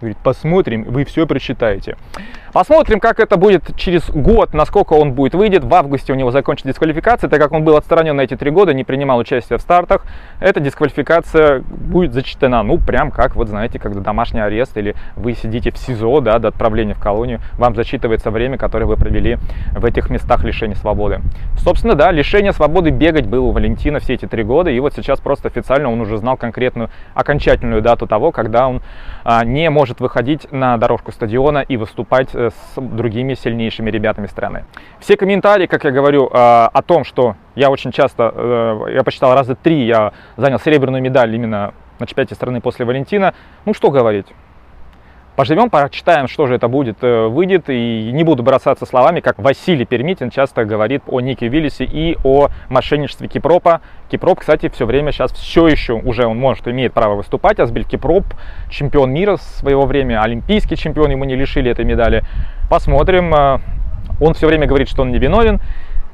Говорит, 0.00 0.16
посмотрим, 0.22 0.84
вы 0.84 1.04
все 1.04 1.26
прочитаете. 1.26 1.96
Посмотрим, 2.54 3.00
как 3.00 3.20
это 3.20 3.36
будет 3.36 3.76
через 3.76 4.08
год, 4.08 4.54
насколько 4.54 4.94
он 4.94 5.12
будет 5.12 5.34
выйдет. 5.34 5.62
В 5.62 5.74
августе 5.74 6.12
у 6.12 6.16
него 6.16 6.30
закончится 6.30 6.68
дисквалификация, 6.68 7.28
так 7.28 7.38
как 7.38 7.52
он 7.52 7.64
был 7.64 7.76
отстранен 7.76 8.16
на 8.16 8.22
эти 8.22 8.34
три 8.34 8.50
года, 8.50 8.72
не 8.72 8.82
принимал 8.82 9.18
участие 9.18 9.58
в 9.58 9.62
стартах. 9.62 10.06
Эта 10.40 10.58
дисквалификация 10.58 11.60
будет 11.60 12.14
зачтена, 12.14 12.62
ну, 12.62 12.78
прям 12.78 13.10
как, 13.10 13.36
вот 13.36 13.48
знаете, 13.48 13.78
когда 13.78 14.00
домашний 14.00 14.40
арест 14.40 14.76
или 14.78 14.96
вы 15.16 15.34
сидите 15.34 15.70
в 15.70 15.76
СИЗО, 15.76 16.20
да, 16.20 16.38
до 16.38 16.48
отправления 16.48 16.94
в 16.94 16.98
колонию, 16.98 17.40
вам 17.58 17.74
зачитывается 17.74 18.30
время, 18.30 18.56
которое 18.56 18.86
вы 18.86 18.96
провели 18.96 19.36
в 19.72 19.84
этих 19.84 20.08
местах 20.08 20.42
лишения 20.42 20.76
свободы. 20.76 21.20
Собственно, 21.58 21.94
да, 21.94 22.10
лишение 22.10 22.52
свободы 22.52 22.88
бегать 22.88 23.26
было 23.26 23.44
у 23.44 23.50
Валентина 23.50 24.00
все 24.00 24.14
эти 24.14 24.26
три 24.26 24.44
года, 24.44 24.70
и 24.70 24.80
вот 24.80 24.94
сейчас 24.94 25.20
просто 25.20 25.48
официально 25.48 25.92
он 25.92 26.00
уже 26.00 26.16
знал 26.16 26.38
конкретную 26.38 26.88
окончательную 27.14 27.82
дату 27.82 28.06
того, 28.06 28.32
когда 28.32 28.66
он 28.66 28.82
а, 29.24 29.44
не 29.44 29.68
может 29.68 29.89
может 29.90 30.00
выходить 30.00 30.52
на 30.52 30.76
дорожку 30.76 31.10
стадиона 31.10 31.58
и 31.58 31.76
выступать 31.76 32.30
с 32.32 32.52
другими 32.76 33.34
сильнейшими 33.34 33.90
ребятами 33.90 34.26
страны. 34.26 34.64
Все 35.00 35.16
комментарии, 35.16 35.66
как 35.66 35.84
я 35.84 35.90
говорю, 35.90 36.30
о 36.32 36.82
том, 36.86 37.04
что 37.04 37.34
я 37.56 37.70
очень 37.70 37.90
часто, 37.90 38.86
я 38.88 39.02
посчитал 39.02 39.34
раза 39.34 39.56
три, 39.56 39.84
я 39.86 40.12
занял 40.36 40.60
серебряную 40.60 41.02
медаль 41.02 41.34
именно 41.34 41.74
на 41.98 42.06
чемпионате 42.06 42.36
страны 42.36 42.60
после 42.60 42.86
Валентина. 42.86 43.34
Ну 43.64 43.74
что 43.74 43.90
говорить, 43.90 44.26
Поживем, 45.40 45.70
прочитаем, 45.70 46.28
что 46.28 46.46
же 46.46 46.56
это 46.56 46.68
будет, 46.68 46.98
э, 47.00 47.26
выйдет. 47.26 47.70
И 47.70 48.10
не 48.12 48.24
буду 48.24 48.42
бросаться 48.42 48.84
словами, 48.84 49.20
как 49.20 49.38
Василий 49.38 49.86
Пермитин 49.86 50.28
часто 50.28 50.66
говорит 50.66 51.02
о 51.06 51.22
Нике 51.22 51.48
Виллисе 51.48 51.84
и 51.84 52.18
о 52.24 52.48
мошенничестве 52.68 53.26
Кипропа. 53.26 53.80
Кипроп, 54.10 54.40
кстати, 54.40 54.68
все 54.68 54.84
время 54.84 55.12
сейчас 55.12 55.32
все 55.32 55.66
еще 55.66 55.94
уже 55.94 56.26
он 56.26 56.36
может, 56.36 56.68
имеет 56.68 56.92
право 56.92 57.14
выступать. 57.14 57.58
Асбель 57.58 57.84
Кипроп, 57.84 58.26
чемпион 58.68 59.12
мира 59.12 59.36
своего 59.38 59.86
времени, 59.86 60.18
олимпийский 60.20 60.76
чемпион, 60.76 61.10
ему 61.10 61.24
не 61.24 61.36
лишили 61.36 61.70
этой 61.70 61.86
медали. 61.86 62.22
Посмотрим. 62.68 63.34
Э, 63.34 63.60
он 64.20 64.34
все 64.34 64.46
время 64.46 64.66
говорит, 64.66 64.90
что 64.90 65.00
он 65.00 65.10
не 65.10 65.18
виновен. 65.18 65.58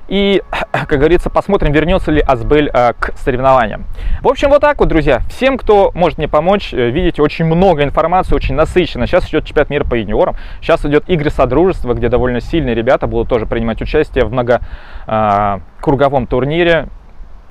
И, 0.09 0.43
как 0.71 0.89
говорится, 0.89 1.31
посмотрим, 1.31 1.73
вернется 1.73 2.11
ли 2.11 2.23
Азбель 2.27 2.71
э, 2.73 2.93
к 2.95 3.17
соревнованиям. 3.17 3.85
В 4.23 4.29
общем, 4.29 4.51
вот 4.51 4.61
так 4.61 4.79
вот, 4.79 4.89
друзья. 4.89 5.21
Всем, 5.29 5.59
кто 5.59 5.91
может 5.95 6.19
мне 6.19 6.29
помочь, 6.29 6.73
э, 6.73 6.91
видите, 6.91 7.23
очень 7.23 7.45
много 7.45 7.83
информации, 7.83 8.35
очень 8.35 8.55
насыщенно. 8.55 9.07
Сейчас 9.07 9.29
идет 9.29 9.45
чемпионат 9.45 9.71
мира 9.71 9.85
по 9.85 9.95
юниорам. 9.95 10.37
Сейчас 10.61 10.85
идет 10.85 11.09
игры 11.09 11.31
Содружества, 11.31 11.95
где 11.95 12.09
довольно 12.09 12.41
сильные 12.41 12.75
ребята 12.75 13.07
будут 13.07 13.29
тоже 13.29 13.47
принимать 13.47 13.81
участие 13.83 14.25
в 14.25 14.33
многокруговом 14.33 16.25
э, 16.25 16.27
турнире. 16.27 16.89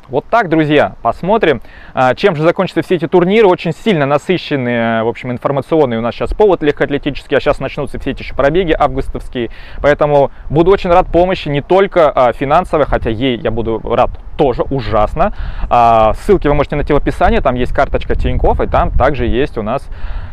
Вот 0.08 0.26
так, 0.30 0.50
друзья, 0.50 0.96
посмотрим, 1.02 1.62
а, 1.96 2.14
чем 2.14 2.36
же 2.36 2.44
закончатся 2.44 2.84
все 2.84 2.96
эти 2.96 3.08
турниры. 3.08 3.48
Очень 3.48 3.74
сильно 3.74 4.06
насыщенные, 4.06 5.04
в 5.04 5.08
общем, 5.08 5.32
информационные 5.32 5.98
у 5.98 6.02
нас 6.02 6.14
сейчас 6.14 6.34
повод 6.34 6.62
легкоатлетический, 6.62 7.36
а 7.36 7.40
сейчас 7.40 7.60
начнутся 7.60 8.00
все 8.00 8.12
эти 8.12 8.22
еще 8.22 8.36
пробеги 8.36 8.76
августовские. 8.78 9.50
Поэтому 9.82 10.30
буду 10.50 10.70
очень 10.70 10.92
рад 10.92 11.08
помощи 11.08 11.50
не 11.50 11.62
только 11.62 12.12
а, 12.12 12.34
финансовой, 12.34 12.86
хотя 12.86 13.10
ей 13.10 13.38
я 13.38 13.50
буду 13.50 13.80
рад 13.84 14.12
тоже 14.38 14.62
ужасно. 14.64 15.34
А, 15.70 16.14
ссылки 16.14 16.48
вы 16.48 16.54
можете 16.54 16.76
найти 16.76 16.94
в 16.94 16.98
описании, 16.98 17.40
там 17.40 17.56
есть 17.56 17.74
карточка 17.74 18.16
Тинькофф, 18.16 18.62
и 18.62 18.68
там 18.68 18.92
также 18.92 19.26
есть 19.26 19.58
у 19.58 19.64
нас 19.64 19.88
Э, 19.88 20.25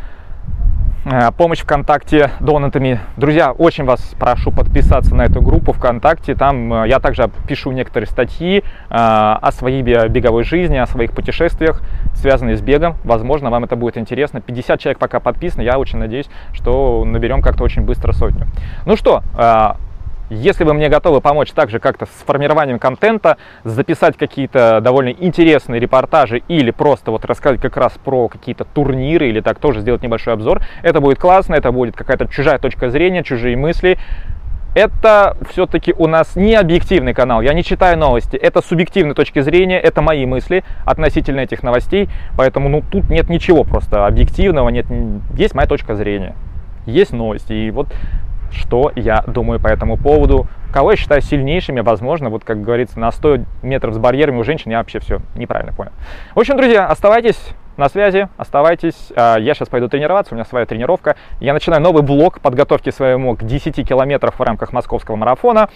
помощь 1.37 1.61
ВКонтакте 1.61 2.31
донатами. 2.41 3.01
Друзья, 3.17 3.53
очень 3.53 3.85
вас 3.85 4.01
прошу 4.19 4.53
подписаться 4.53 5.15
на 5.15 5.23
эту 5.23 5.43
группу 5.43 5.73
ВКонтакте. 5.73 6.35
Там 6.35 6.73
э, 6.73 6.89
я 6.89 7.01
также 7.01 7.29
пишу 7.49 7.73
некоторые 7.73 8.09
статьи 8.09 8.59
э, 8.59 8.63
о 8.89 9.51
своей 9.53 9.83
беговой 9.83 10.45
жизни, 10.45 10.77
о 10.77 10.87
своих 10.87 11.13
путешествиях, 11.13 11.83
связанные 12.15 12.57
с 12.57 12.61
бегом. 12.61 12.97
Возможно, 13.05 13.51
вам 13.51 13.65
это 13.65 13.75
будет 13.75 13.99
интересно. 13.99 14.41
50 14.41 14.81
человек 14.81 14.99
пока 14.99 15.19
подписаны. 15.19 15.63
Я 15.63 15.79
очень 15.79 15.99
надеюсь, 15.99 16.31
что 16.53 17.05
наберем 17.05 17.43
как-то 17.43 17.65
очень 17.65 17.83
быстро 17.83 18.13
сотню. 18.13 18.47
Ну 18.87 18.97
что, 18.97 19.23
если 20.33 20.65
вы 20.65 20.75
мне 20.75 20.89
готовы 20.89 21.21
помочь 21.21 21.53
также 21.53 21.79
как-то 21.79 22.07
с 22.07 22.25
формированием 22.27 22.79
контента, 22.79 23.37
записать 23.65 24.17
какие-то 24.17 24.81
довольно 24.81 25.11
интересные 25.11 25.81
репортажи 25.81 26.43
или 26.49 26.71
просто 26.71 27.11
вот 27.11 27.25
рассказать 27.25 27.61
как 27.61 27.77
раз 27.77 27.93
про 28.03 28.29
какие-то 28.29 28.65
турниры 28.65 29.29
или 29.29 29.41
так 29.41 29.59
тоже 29.59 29.81
сделать 29.81 30.03
небольшой 30.03 30.35
обзор, 30.35 30.63
это 30.83 31.01
будет 31.01 31.19
классно, 31.19 31.55
это 31.55 31.71
будет 31.71 31.97
какая-то 31.97 32.27
чужая 32.29 32.59
точка 32.59 32.91
зрения, 32.91 33.23
чужие 33.23 33.57
мысли. 33.57 33.99
Это 34.75 35.37
все-таки 35.51 35.93
у 35.93 36.07
нас 36.07 36.35
не 36.35 36.55
объективный 36.55 37.13
канал, 37.13 37.43
я 37.43 37.53
не 37.53 37.63
читаю 37.63 37.99
новости, 37.99 38.37
это 38.37 38.63
субъективной 38.63 39.15
точки 39.15 39.41
зрения, 39.41 39.79
это 39.79 40.01
мои 40.01 40.25
мысли 40.25 40.65
относительно 40.87 41.41
этих 41.41 41.63
новостей, 41.63 42.09
поэтому 42.39 42.71
ну, 42.71 42.83
тут 42.91 43.11
нет 43.11 43.29
ничего 43.29 43.65
просто 43.65 44.07
объективного, 44.07 44.71
нет, 44.71 44.87
есть 45.37 45.55
моя 45.55 45.69
точка 45.69 45.95
зрения, 45.95 46.35
есть 46.87 47.13
новости, 47.13 47.53
и 47.53 47.71
вот 47.71 47.89
что 48.53 48.93
я 48.95 49.23
думаю 49.27 49.61
по 49.61 49.69
этому 49.69 49.97
поводу. 49.97 50.47
Кого 50.73 50.93
я 50.93 50.97
считаю 50.97 51.21
сильнейшими, 51.21 51.81
возможно, 51.81 52.31
вот 52.31 52.45
как 52.45 52.63
говорится, 52.63 52.99
на 52.99 53.11
100 53.11 53.39
метров 53.63 53.95
с 53.95 53.99
барьерами 53.99 54.39
у 54.39 54.45
женщин 54.45 54.71
я 54.71 54.79
вообще 54.79 55.01
все 55.01 55.21
неправильно 55.35 55.73
понял. 55.73 55.93
В 56.35 56.41
общем, 56.41 56.57
друзья, 56.57 56.87
оставайтесь 56.87 57.39
на 57.77 57.89
связи, 57.89 58.29
оставайтесь. 58.37 59.13
А, 59.17 59.37
я 59.39 59.55
сейчас 59.55 59.69
пойду 59.69 59.89
тренироваться, 59.89 60.35
у 60.35 60.37
меня 60.37 60.45
своя 60.45 60.67
тренировка. 60.67 61.17
Я 61.41 61.53
начинаю 61.53 61.83
новый 61.83 62.03
блок 62.03 62.41
подготовки 62.41 62.91
своему 62.91 63.37
к 63.37 63.45
10 63.45 63.87
километров 63.87 64.39
в 64.39 64.43
рамках 64.43 64.73
московского 64.73 65.17
марафона. 65.17 65.69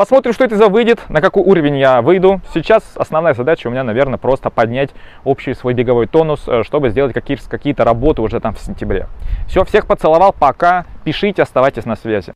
Посмотрим, 0.00 0.32
что 0.32 0.44
это 0.44 0.56
за 0.56 0.68
выйдет, 0.68 0.98
на 1.10 1.20
какой 1.20 1.42
уровень 1.42 1.76
я 1.76 2.00
выйду. 2.00 2.40
Сейчас 2.54 2.82
основная 2.94 3.34
задача 3.34 3.66
у 3.66 3.70
меня, 3.70 3.84
наверное, 3.84 4.16
просто 4.16 4.48
поднять 4.48 4.88
общий 5.24 5.52
свой 5.52 5.74
беговой 5.74 6.06
тонус, 6.06 6.48
э, 6.48 6.62
чтобы 6.62 6.88
сделать 6.88 7.12
какие-то 7.12 7.84
работы 7.84 8.22
уже 8.22 8.40
там 8.40 8.54
в 8.54 8.60
сентябре. 8.60 9.08
Все, 9.46 9.62
всех 9.62 9.86
поцеловал, 9.86 10.32
пока. 10.32 10.86
Пишите, 11.04 11.42
оставайтесь 11.42 11.84
на 11.84 11.96
связи. 11.96 12.32